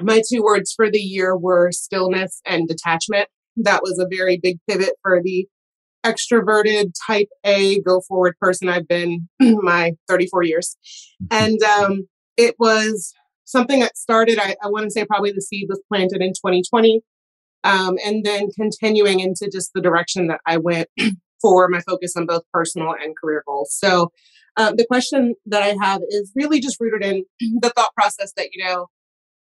[0.00, 3.28] my two words for the year were stillness and detachment.
[3.56, 5.48] That was a very big pivot for the
[6.06, 10.76] extroverted type A go forward person I've been my 34 years.
[11.22, 11.44] Mm-hmm.
[11.44, 13.12] And um, it was
[13.44, 17.00] something that started, I, I want to say probably the seed was planted in 2020.
[17.64, 20.88] Um, and then continuing into just the direction that I went
[21.40, 23.74] for my focus on both personal and career goals.
[23.74, 24.10] So,
[24.58, 27.24] um, the question that I have is really just rooted in
[27.62, 28.88] the thought process that, you know,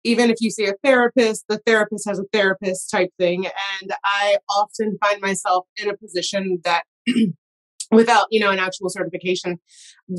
[0.05, 3.47] even if you see a therapist, the therapist has a therapist type thing.
[3.47, 6.85] And I often find myself in a position that,
[7.91, 9.59] without, you know, an actual certification,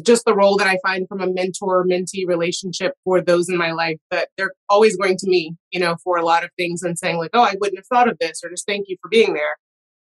[0.05, 3.71] just the role that I find from a mentor mentee relationship for those in my
[3.71, 6.97] life that they're always going to me, you know, for a lot of things and
[6.97, 9.33] saying, like, oh, I wouldn't have thought of this, or just thank you for being
[9.33, 9.57] there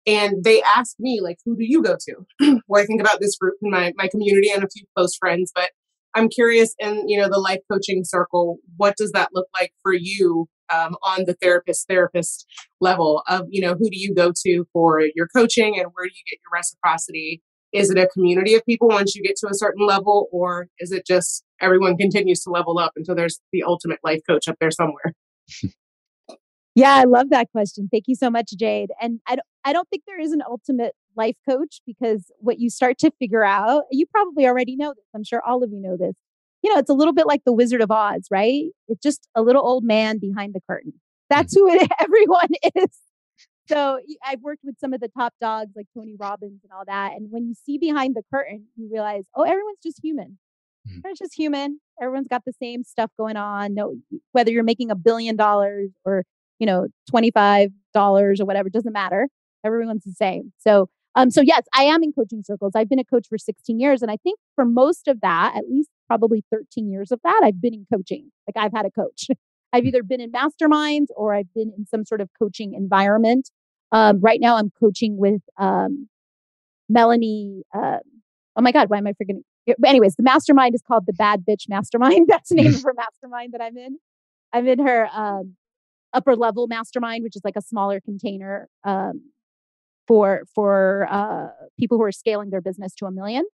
[0.08, 2.60] and they ask me like who do you go to?
[2.68, 5.52] Well i think about this group in my, my community and a few close friends
[5.54, 5.72] but
[6.16, 9.94] i'm curious in you know the life coaching circle what does that look like for
[9.94, 12.46] you um, on the therapist therapist
[12.80, 16.14] level of you know who do you go to for your coaching and where do
[16.14, 17.42] you get your reciprocity?
[17.74, 20.92] Is it a community of people once you get to a certain level or is
[20.92, 24.72] it just everyone continues to level up until there's the ultimate life coach up there
[24.72, 25.14] somewhere
[26.76, 27.90] Yeah, I love that question.
[27.92, 28.92] Thank you so much, Jade.
[29.02, 32.70] And I don't, I don't think there is an ultimate life coach because what you
[32.70, 35.04] start to figure out, you probably already know this.
[35.14, 36.16] I'm sure all of you know this.
[36.64, 38.66] You know, it's a little bit like the Wizard of Oz, right?
[38.88, 40.94] It's just a little old man behind the curtain.
[41.30, 43.00] That's who it, everyone is.
[43.68, 47.14] So I've worked with some of the top dogs like Tony Robbins and all that.
[47.14, 50.38] And when you see behind the curtain, you realize, oh, everyone's just human.
[50.88, 51.00] Mm-hmm.
[51.06, 51.80] It's just human.
[52.02, 53.74] Everyone's got the same stuff going on.
[53.74, 53.96] No,
[54.32, 56.26] whether you're making a billion dollars or
[56.62, 57.72] you know, $25
[58.40, 59.28] or whatever, doesn't matter.
[59.66, 60.54] Everyone's the same.
[60.60, 62.74] So, um, so yes, I am in coaching circles.
[62.76, 64.04] I've been a coach for 16 years.
[64.04, 67.60] And I think for most of that, at least probably 13 years of that, I've
[67.60, 68.32] been in coaching.
[68.48, 69.28] Like I've had a coach.
[69.74, 73.50] I've either been in masterminds or I've been in some sort of coaching environment.
[73.92, 76.10] Um, right now I'm coaching with, um,
[76.90, 77.98] Melanie, uh,
[78.56, 79.44] oh my God, why am I forgetting?
[79.84, 82.28] Anyways, the mastermind is called the Bad Bitch Mastermind.
[82.30, 83.98] That's the name of her mastermind that I'm in.
[84.54, 85.56] I'm in her um,
[86.14, 89.32] upper level mastermind, which is like a smaller container um,
[90.08, 91.48] for for uh,
[91.80, 93.46] people who are scaling their business to a million.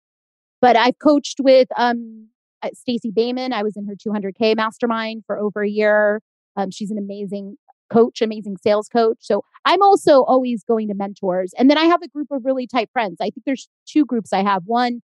[0.60, 2.28] but I've coached with um,
[2.62, 3.52] uh, Stacey Bayman.
[3.52, 6.22] I was in her 200K mastermind for over a year.
[6.56, 7.56] Um, she's an amazing
[7.92, 9.18] coach, amazing sales coach.
[9.20, 11.52] So I'm also always going to mentors.
[11.58, 13.18] And then I have a group of really tight friends.
[13.20, 14.62] I think there's two groups I have.
[14.66, 15.02] One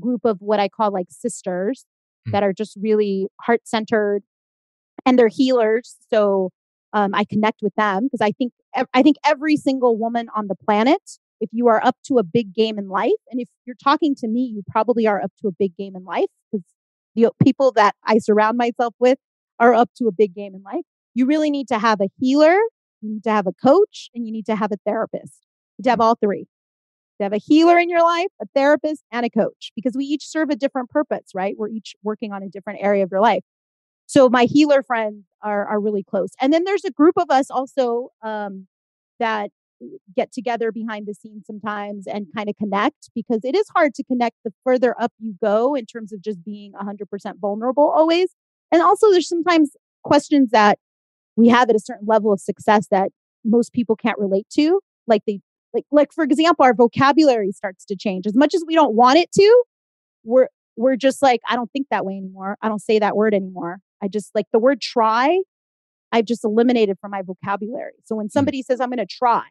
[0.00, 1.84] group of what I call like sisters
[2.26, 2.32] mm-hmm.
[2.32, 4.22] that are just really heart centered
[5.04, 5.96] and they're healers.
[6.10, 6.50] So
[6.92, 8.52] um, I connect with them because I think
[8.94, 11.02] I think every single woman on the planet,
[11.40, 14.28] if you are up to a big game in life, and if you're talking to
[14.28, 16.64] me, you probably are up to a big game in life because
[17.14, 19.18] the people that I surround myself with
[19.58, 20.84] are up to a big game in life.
[21.14, 22.56] You really need to have a healer,
[23.00, 25.40] you need to have a coach, and you need to have a therapist.
[25.76, 26.46] You need to have all three.
[27.18, 30.26] To have a healer in your life, a therapist, and a coach because we each
[30.26, 31.54] serve a different purpose, right?
[31.56, 33.42] We're each working on a different area of your life.
[34.06, 36.30] So my healer friends are are really close.
[36.40, 38.66] And then there's a group of us also um,
[39.18, 39.50] that
[40.14, 44.04] get together behind the scenes sometimes and kind of connect because it is hard to
[44.04, 48.34] connect the further up you go in terms of just being 100% vulnerable always.
[48.70, 49.72] And also there's sometimes
[50.04, 50.78] questions that
[51.36, 53.10] we have at a certain level of success that
[53.44, 55.40] most people can't relate to like they
[55.74, 59.18] like like for example our vocabulary starts to change as much as we don't want
[59.18, 59.64] it to
[60.24, 63.34] we're we're just like i don't think that way anymore i don't say that word
[63.34, 65.38] anymore i just like the word try
[66.12, 68.32] i've just eliminated from my vocabulary so when mm.
[68.32, 69.44] somebody says i'm going to try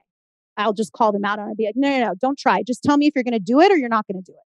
[0.57, 2.83] i'll just call them out and i'll be like no no no don't try just
[2.83, 4.47] tell me if you're going to do it or you're not going to do it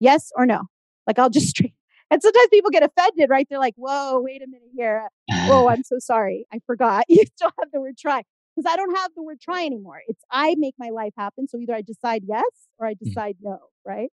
[0.00, 0.62] yes or no
[1.06, 1.74] like i'll just straight
[2.10, 3.46] and sometimes people get offended, right?
[3.48, 5.08] They're like, whoa, wait a minute here.
[5.46, 6.46] Whoa, I'm so sorry.
[6.52, 7.04] I forgot.
[7.08, 8.22] You still have the word try.
[8.54, 10.00] Because I don't have the word try anymore.
[10.08, 11.46] It's I make my life happen.
[11.46, 12.42] So either I decide yes
[12.78, 12.98] or I mm.
[13.04, 14.10] decide no, right?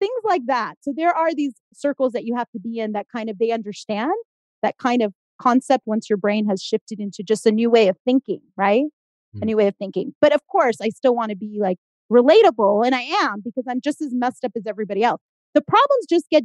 [0.00, 0.76] Things like that.
[0.80, 3.50] So there are these circles that you have to be in that kind of they
[3.50, 4.12] understand
[4.62, 7.96] that kind of concept once your brain has shifted into just a new way of
[8.04, 8.84] thinking, right?
[9.36, 9.42] Mm.
[9.42, 10.14] A new way of thinking.
[10.20, 11.78] But of course, I still want to be like
[12.10, 15.20] relatable and I am because I'm just as messed up as everybody else.
[15.54, 16.44] The problems just get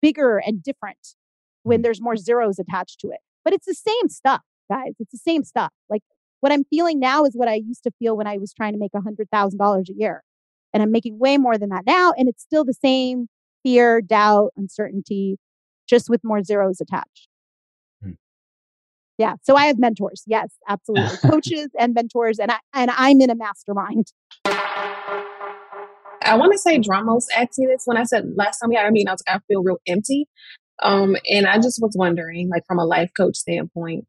[0.00, 1.14] bigger and different
[1.62, 1.82] when mm.
[1.84, 3.20] there's more zeros attached to it.
[3.44, 4.94] But it's the same stuff, guys.
[4.98, 5.72] It's the same stuff.
[5.88, 6.02] Like
[6.40, 8.78] what I'm feeling now is what I used to feel when I was trying to
[8.78, 10.22] make $100,000 a year.
[10.74, 12.12] And I'm making way more than that now.
[12.16, 13.28] And it's still the same
[13.62, 15.38] fear, doubt, uncertainty,
[15.88, 17.28] just with more zeros attached.
[19.22, 19.34] Yeah.
[19.44, 20.24] So I have mentors.
[20.26, 21.16] Yes, absolutely.
[21.30, 22.40] Coaches and mentors.
[22.40, 24.06] And I and I'm in a mastermind.
[26.24, 28.86] I want to say Dramos asked me this when I said last time we had
[28.86, 30.26] a meeting, I was like, I feel real empty.
[30.82, 34.06] Um, and I just was wondering, like from a life coach standpoint,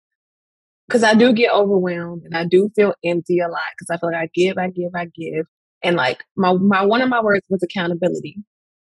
[0.88, 4.09] because I do get overwhelmed and I do feel empty a lot because I feel
[4.11, 5.45] like I give, I give, I give.
[5.84, 8.38] And like my my one of my words was accountability.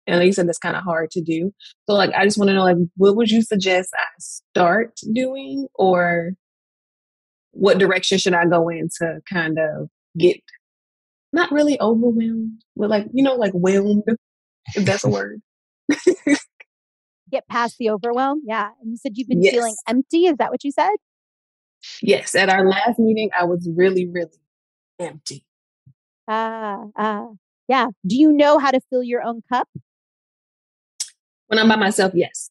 [0.05, 1.51] And you said that's kind of hard to do.
[1.87, 5.67] So like I just want to know like what would you suggest I start doing
[5.75, 6.33] or
[7.51, 9.87] what direction should I go in to kind of
[10.17, 10.41] get
[11.33, 14.03] not really overwhelmed, but like, you know, like whelmed,
[14.75, 15.41] if that's a word.
[17.31, 18.41] Get past the overwhelm.
[18.45, 18.69] Yeah.
[18.81, 19.53] And you said you've been yes.
[19.53, 20.27] feeling empty.
[20.27, 20.91] Is that what you said?
[22.01, 22.35] Yes.
[22.35, 24.29] At our last meeting, I was really, really
[24.99, 25.43] empty.
[26.27, 27.29] Ah, ah.
[27.67, 27.87] Yeah.
[28.05, 29.67] Do you know how to fill your own cup?
[31.53, 32.49] When I'm by myself, yes.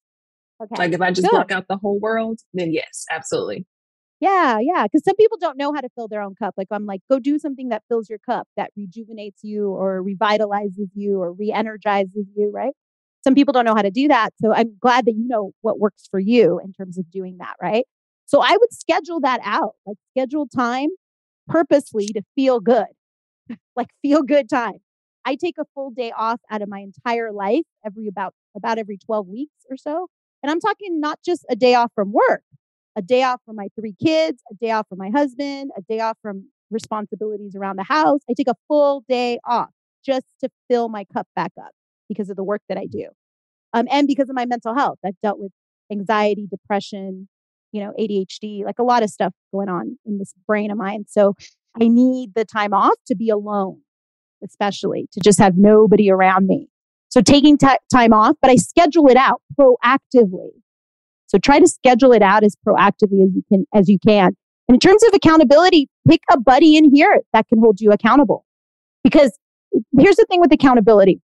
[0.63, 0.77] Okay.
[0.79, 1.33] Like if I just Good.
[1.33, 3.67] block out the whole world, then yes, absolutely.
[4.21, 4.85] Yeah, yeah.
[4.85, 6.55] Because some people don't know how to fill their own cup.
[6.57, 10.91] Like I'm like, go do something that fills your cup, that rejuvenates you or revitalizes
[10.95, 12.75] you or re-energizes you, right?
[13.25, 14.35] Some people don't know how to do that.
[14.41, 17.55] So I'm glad that you know what works for you in terms of doing that,
[17.61, 17.85] right?
[18.27, 20.91] So I would schedule that out, like schedule time
[21.49, 22.87] purposely to feel good,
[23.75, 24.79] like feel good time.
[25.25, 28.99] I take a full day off out of my entire life every about about every
[28.99, 30.09] 12 weeks or so.
[30.43, 32.43] And I'm talking not just a day off from work,
[32.97, 36.01] a day off from my three kids, a day off from my husband, a day
[36.01, 38.21] off from responsibilities around the house.
[38.29, 39.71] I take a full day off
[40.05, 41.71] just to fill my cup back up
[42.09, 43.09] because of the work that I do.
[43.73, 44.99] Um, and because of my mental health.
[45.05, 45.53] I've dealt with
[45.91, 47.29] anxiety, depression,
[47.73, 51.05] you know, ADHD, like a lot of stuff going on in this brain of mine.
[51.09, 51.35] So
[51.81, 53.81] I need the time off to be alone,
[54.45, 56.69] especially to just have nobody around me.
[57.09, 60.51] So taking t- time off, but I schedule it out proactively.
[61.27, 64.37] So try to schedule it out as proactively as you can, as you can.
[64.69, 68.45] And in terms of accountability, pick a buddy in here that can hold you accountable.
[69.05, 69.39] Because
[69.99, 71.21] here's the thing with accountability.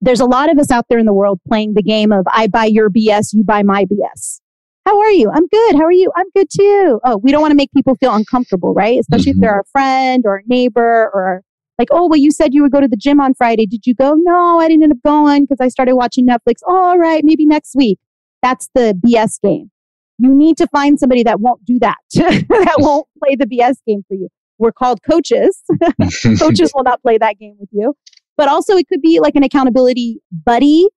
[0.00, 2.48] There's a lot of us out there in the world playing the game of I
[2.48, 4.40] buy your BS, you buy my BS.
[4.86, 5.30] How are you?
[5.32, 5.74] I'm good.
[5.74, 6.12] How are you?
[6.14, 7.00] I'm good too.
[7.04, 9.00] Oh, we don't want to make people feel uncomfortable, right?
[9.00, 9.42] Especially mm-hmm.
[9.42, 11.42] if they're a friend or a neighbor or
[11.78, 13.66] like, oh, well, you said you would go to the gym on Friday.
[13.66, 14.14] Did you go?
[14.16, 16.56] No, I didn't end up going because I started watching Netflix.
[16.66, 17.98] All right, maybe next week.
[18.42, 19.70] That's the BS game.
[20.18, 24.02] You need to find somebody that won't do that, that won't play the BS game
[24.08, 24.28] for you.
[24.58, 25.62] We're called coaches.
[26.38, 27.94] coaches will not play that game with you.
[28.38, 30.88] but also it could be like an accountability buddy,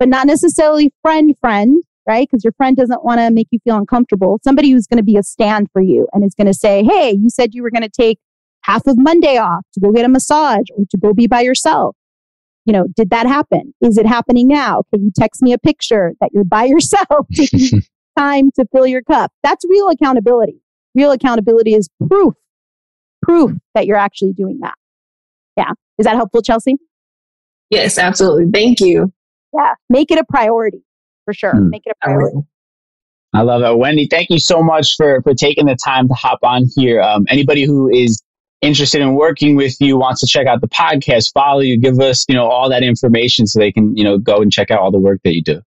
[0.00, 2.26] but not necessarily friend friend, right?
[2.28, 4.40] Because your friend doesn't want to make you feel uncomfortable.
[4.42, 7.12] Somebody who's going to be a stand for you and is going to say, Hey,
[7.12, 8.18] you said you were going to take
[8.64, 11.96] half of Monday off to go get a massage or to go be by yourself.
[12.64, 13.74] You know, did that happen?
[13.82, 14.82] Is it happening now?
[14.92, 17.82] Can you text me a picture that you're by yourself taking
[18.18, 19.32] time to fill your cup?
[19.42, 20.60] That's real accountability.
[20.94, 22.34] Real accountability is proof,
[23.22, 24.74] proof that you're actually doing that.
[25.56, 25.72] Yeah.
[25.98, 26.76] Is that helpful, Chelsea?
[27.70, 28.50] Yes, absolutely.
[28.52, 29.12] Thank you.
[29.52, 29.74] Yeah.
[29.90, 30.82] Make it a priority
[31.24, 31.52] for sure.
[31.52, 31.70] Hmm.
[31.70, 32.38] Make it a priority.
[33.34, 33.76] I love that.
[33.76, 37.02] Wendy, thank you so much for, for taking the time to hop on here.
[37.02, 38.22] Um, anybody who is
[38.60, 42.24] interested in working with you, wants to check out the podcast, follow you, give us,
[42.28, 44.90] you know, all that information so they can, you know, go and check out all
[44.90, 45.60] the work that you do.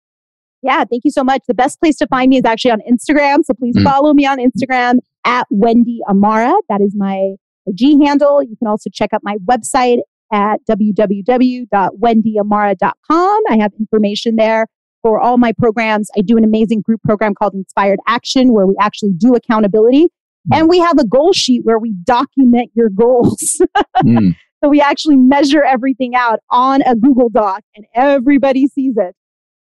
[0.64, 1.44] Yeah, thank you so much.
[1.48, 3.44] The best place to find me is actually on Instagram.
[3.44, 3.84] So please mm.
[3.84, 6.54] follow me on Instagram at Wendy Amara.
[6.70, 7.36] That is my
[7.74, 8.42] G handle.
[8.42, 10.00] You can also check out my website
[10.32, 13.44] at www.wendyamara.com.
[13.50, 14.68] I have information there
[15.02, 16.10] for all my programs.
[16.18, 20.08] I do an amazing group program called Inspired Action where we actually do accountability.
[20.54, 23.62] And we have a goal sheet where we document your goals.
[23.98, 24.36] mm.
[24.64, 29.16] So we actually measure everything out on a Google Doc and everybody sees it.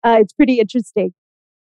[0.05, 1.13] Uh, it's pretty interesting.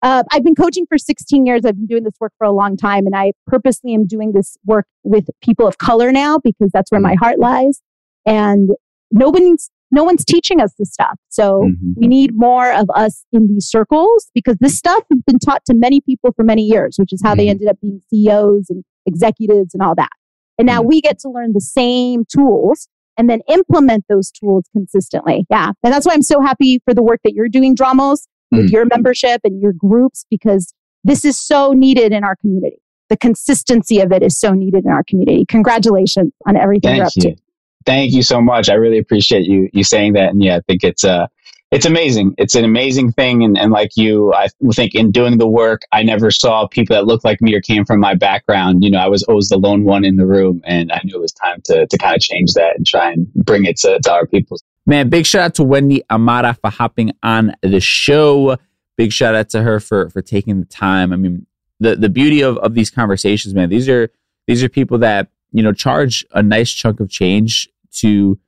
[0.03, 1.65] Uh, I've been coaching for 16 years.
[1.65, 4.57] I've been doing this work for a long time, and I purposely am doing this
[4.65, 7.81] work with people of color now because that's where my heart lies.
[8.27, 8.71] And
[9.13, 11.19] nobody's no one's teaching us this stuff.
[11.29, 11.93] So mm-hmm.
[11.97, 15.75] we need more of us in these circles because this stuff has been taught to
[15.75, 17.39] many people for many years, which is how mm-hmm.
[17.39, 20.11] they ended up being CEOs and executives and all that.
[20.59, 20.89] And now mm-hmm.
[20.89, 25.47] we get to learn the same tools and then implement those tools consistently.
[25.51, 25.73] Yeah.
[25.83, 28.73] And that's why I'm so happy for the work that you're doing, Dramos, with mm.
[28.73, 30.73] your membership and your groups, because
[31.05, 32.79] this is so needed in our community.
[33.09, 35.45] The consistency of it is so needed in our community.
[35.47, 37.23] Congratulations on everything Thank you're up you.
[37.23, 37.37] to.
[37.85, 38.71] Thank you so much.
[38.71, 40.31] I really appreciate you you saying that.
[40.31, 41.27] And yeah, I think it's uh
[41.73, 42.35] it's amazing.
[42.37, 43.43] It's an amazing thing.
[43.43, 47.07] And, and like you, I think in doing the work, I never saw people that
[47.07, 48.85] looked like me or came from my background.
[48.85, 51.21] You know, I was always the lone one in the room and I knew it
[51.21, 54.13] was time to, to kind of change that and try and bring it to, to
[54.13, 54.59] our people.
[54.85, 58.59] Man, big shout out to Wendy Amara for hopping on the show.
[58.99, 61.11] Big shout out to her for, for taking the time.
[61.11, 61.47] I mean,
[61.81, 64.11] the, the beauty of, of these conversations, man, these are,
[64.47, 68.39] these are people that, you know, charge a nice chunk of change to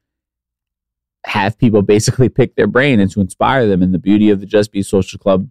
[1.24, 3.82] have people basically pick their brain and to inspire them.
[3.82, 5.48] And the beauty of the Just Be Social Club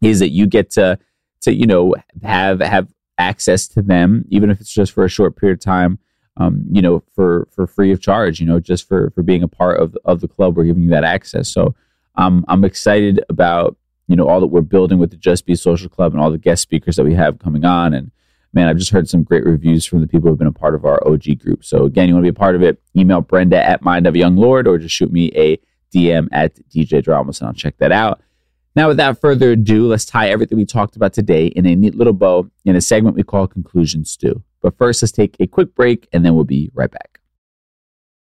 [0.00, 0.98] is that you get to
[1.42, 2.88] to you know have have
[3.18, 5.98] access to them, even if it's just for a short period of time.
[6.38, 8.40] Um, you know, for for free of charge.
[8.40, 10.90] You know, just for for being a part of of the club, we're giving you
[10.90, 11.48] that access.
[11.48, 11.74] So,
[12.16, 13.76] um, I'm excited about
[14.08, 16.38] you know all that we're building with the Just Be Social Club and all the
[16.38, 18.10] guest speakers that we have coming on and
[18.52, 20.84] man, I've just heard some great reviews from the people who've been a part of
[20.84, 21.64] our OG group.
[21.64, 24.16] So again, you want to be a part of it, email Brenda at Mind of
[24.16, 25.58] Young Lord or just shoot me a
[25.94, 28.20] DM at DJ Dramos and I'll check that out.
[28.74, 32.14] Now, without further ado, let's tie everything we talked about today in a neat little
[32.14, 34.42] bow in a segment we call Conclusion Stew.
[34.62, 37.11] But first, let's take a quick break and then we'll be right back.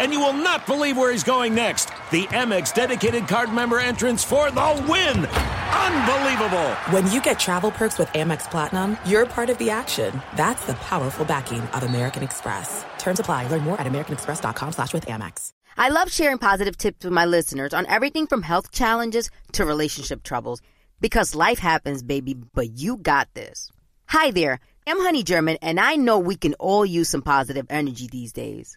[0.00, 1.90] And you will not believe where he's going next.
[2.10, 5.26] The Amex dedicated card member entrance for the win!
[5.26, 6.70] Unbelievable!
[6.88, 10.22] When you get travel perks with Amex Platinum, you're part of the action.
[10.36, 12.82] That's the powerful backing of American Express.
[12.98, 13.48] Terms apply.
[13.48, 15.52] Learn more at americanexpress.com slash with Amex.
[15.76, 20.22] I love sharing positive tips with my listeners on everything from health challenges to relationship
[20.22, 20.62] troubles.
[21.00, 23.70] Because life happens, baby, but you got this.
[24.06, 24.60] Hi there.
[24.86, 28.76] I'm Honey German, and I know we can all use some positive energy these days.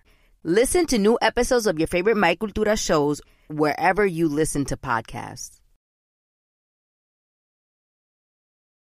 [0.43, 5.59] Listen to new episodes of your favorite My Cultura shows wherever you listen to podcasts.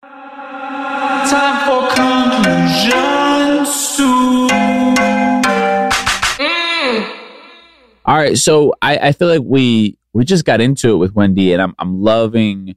[0.00, 4.48] Time for Conclusion Stew.
[8.06, 11.52] All right, so I, I feel like we we just got into it with Wendy,
[11.52, 12.74] and I'm I'm loving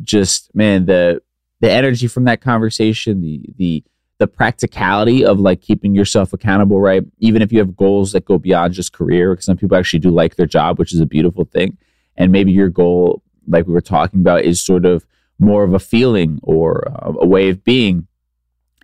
[0.00, 1.20] just man the
[1.58, 3.84] the energy from that conversation, the the
[4.18, 7.02] the practicality of like keeping yourself accountable, right?
[7.18, 10.10] Even if you have goals that go beyond just career, because some people actually do
[10.10, 11.76] like their job, which is a beautiful thing.
[12.16, 15.04] And maybe your goal, like we were talking about, is sort of
[15.38, 18.06] more of a feeling or uh, a way of being.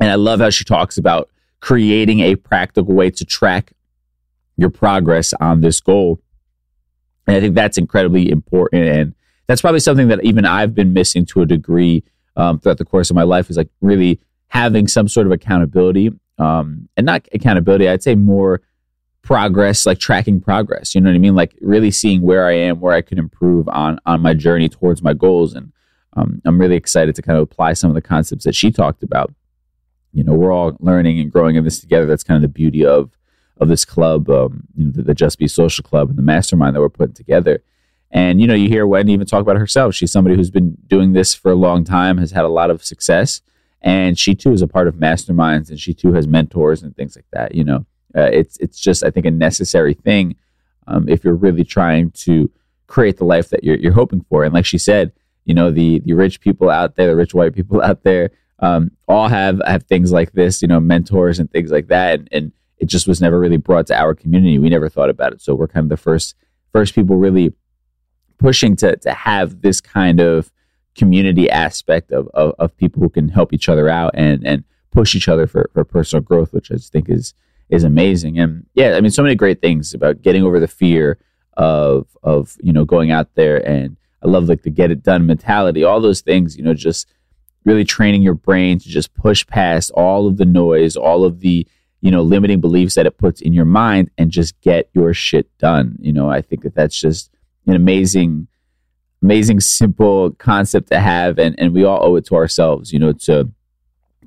[0.01, 1.31] And I love how she talks about
[1.61, 3.73] creating a practical way to track
[4.57, 6.21] your progress on this goal.
[7.27, 8.85] And I think that's incredibly important.
[8.85, 9.15] And
[9.47, 12.03] that's probably something that even I've been missing to a degree
[12.37, 16.11] um, throughout the course of my life is like really having some sort of accountability
[16.39, 18.61] um, and not accountability i'd say more
[19.23, 21.35] progress like tracking progress you know what i mean?
[21.35, 25.03] Like really seeing where i am where i can improve on on my journey towards
[25.03, 25.73] my goals and
[26.17, 29.03] um, i'm really excited to kind of apply some of the concepts that she talked
[29.03, 29.33] about.
[30.13, 32.07] You know we're all learning and growing in this together.
[32.07, 33.11] That's kind of the beauty of
[33.59, 36.75] of this club um, you know the, the just be social club and the mastermind
[36.75, 37.63] that we're putting together.
[38.11, 39.95] And you know you hear wendy even talk about herself.
[39.95, 42.85] She's somebody who's been doing this for a long time has had a lot of
[42.85, 43.43] success
[43.83, 47.17] and she too is a part of masterminds and she too has mentors and things
[47.17, 47.85] like that you know.
[48.17, 50.35] Uh, it's it's just i think a necessary thing
[50.89, 52.51] um, if you're really trying to
[52.87, 54.43] create the life that you're, you're hoping for.
[54.43, 55.13] And like she said
[55.45, 58.91] you know the the rich people out there the rich white people out there um,
[59.07, 62.19] all have have things like this you know mentors and things like that.
[62.19, 64.59] And, and it just was never really brought to our community.
[64.59, 65.41] We never thought about it.
[65.41, 66.35] So we're kind of the first
[66.73, 67.53] first people really
[68.39, 70.51] pushing to to have this kind of
[70.99, 75.15] community aspect of, of, of people who can help each other out and, and push
[75.15, 77.35] each other for, for personal growth, which I just think is
[77.71, 78.39] is amazing.
[78.39, 81.19] And yeah, I mean, so many great things about getting over the fear
[81.57, 85.27] of of you know going out there and I love like the get it done
[85.27, 86.57] mentality, all those things.
[86.57, 87.09] You know, just
[87.65, 91.67] really training your brain to just push past all of the noise, all of the
[92.01, 95.47] you know limiting beliefs that it puts in your mind, and just get your shit
[95.59, 95.97] done.
[96.01, 97.31] You know, I think that that's just
[97.67, 98.49] an amazing
[99.23, 103.13] amazing simple concept to have and, and we all owe it to ourselves you know
[103.13, 103.51] to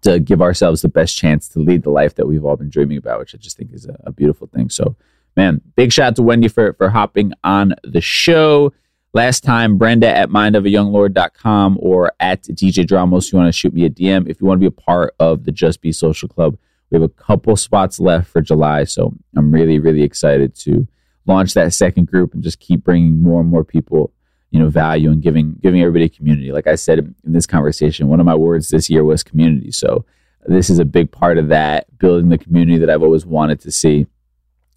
[0.02, 2.98] to give ourselves the best chance to lead the life that we've all been dreaming
[2.98, 4.70] about which i just think is a, a beautiful thing.
[4.70, 4.96] So
[5.36, 8.74] man big shout out to wendy for for hopping on the show.
[9.14, 13.90] Last time brenda at mindofayounglord.com or at dj dramos you want to shoot me a
[13.90, 16.58] dm if you want to be a part of the just be social club
[16.90, 20.88] we have a couple spots left for july so i'm really really excited to
[21.28, 24.14] launch that second group and just keep bringing more and more people
[24.52, 26.52] you know value and giving giving everybody a community.
[26.52, 29.72] Like i said in this conversation one of my words this year was community.
[29.72, 30.06] So
[30.46, 33.72] this is a big part of that building the community that i've always wanted to
[33.72, 34.06] see.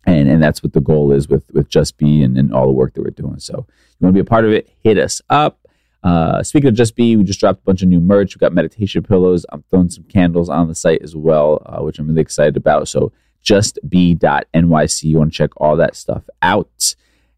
[0.07, 2.73] And and that's what the goal is with with just be and, and all the
[2.73, 3.41] work that we're doing.
[3.41, 5.61] So you want to be a part of it hit us up.
[6.03, 8.35] Uh, speaking of just be we just dropped a bunch of new merch.
[8.35, 9.45] We've got meditation pillows.
[9.51, 12.87] I'm throwing some candles on the site as well uh, which i'm really excited about.
[12.87, 16.95] So justbe.nyc you want to check all that stuff out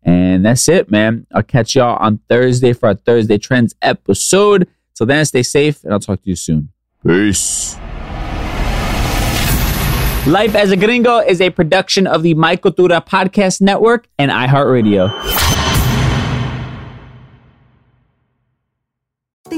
[0.07, 1.27] and that's it, man.
[1.35, 4.69] I'll catch y'all on Thursday for our Thursday Trends episode.
[4.95, 6.71] So then, stay safe, and I'll talk to you soon.
[7.07, 7.77] Peace.
[10.27, 15.56] Life as a Gringo is a production of the My Cultura Podcast Network and iHeartRadio.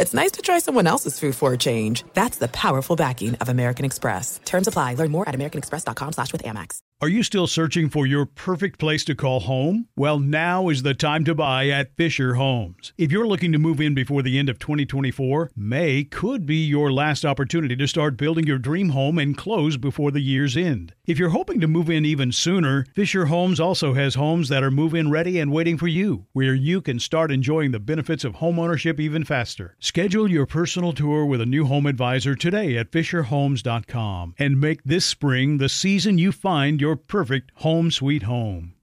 [0.00, 2.04] It's nice to try someone else's food for a change.
[2.14, 4.40] That's the powerful backing of American Express.
[4.46, 4.94] Terms apply.
[4.94, 6.78] Learn more at americanexpress.com slash with Amex.
[7.02, 9.88] Are you still searching for your perfect place to call home?
[9.96, 12.92] Well, now is the time to buy at Fisher Homes.
[12.98, 16.92] If you're looking to move in before the end of 2024, May could be your
[16.92, 20.92] last opportunity to start building your dream home and close before the year's end.
[21.06, 24.70] If you're hoping to move in even sooner, Fisher Homes also has homes that are
[24.70, 28.34] move in ready and waiting for you, where you can start enjoying the benefits of
[28.34, 29.74] homeownership even faster.
[29.90, 35.04] Schedule your personal tour with a new home advisor today at FisherHomes.com and make this
[35.04, 38.74] spring the season you find your perfect home sweet home.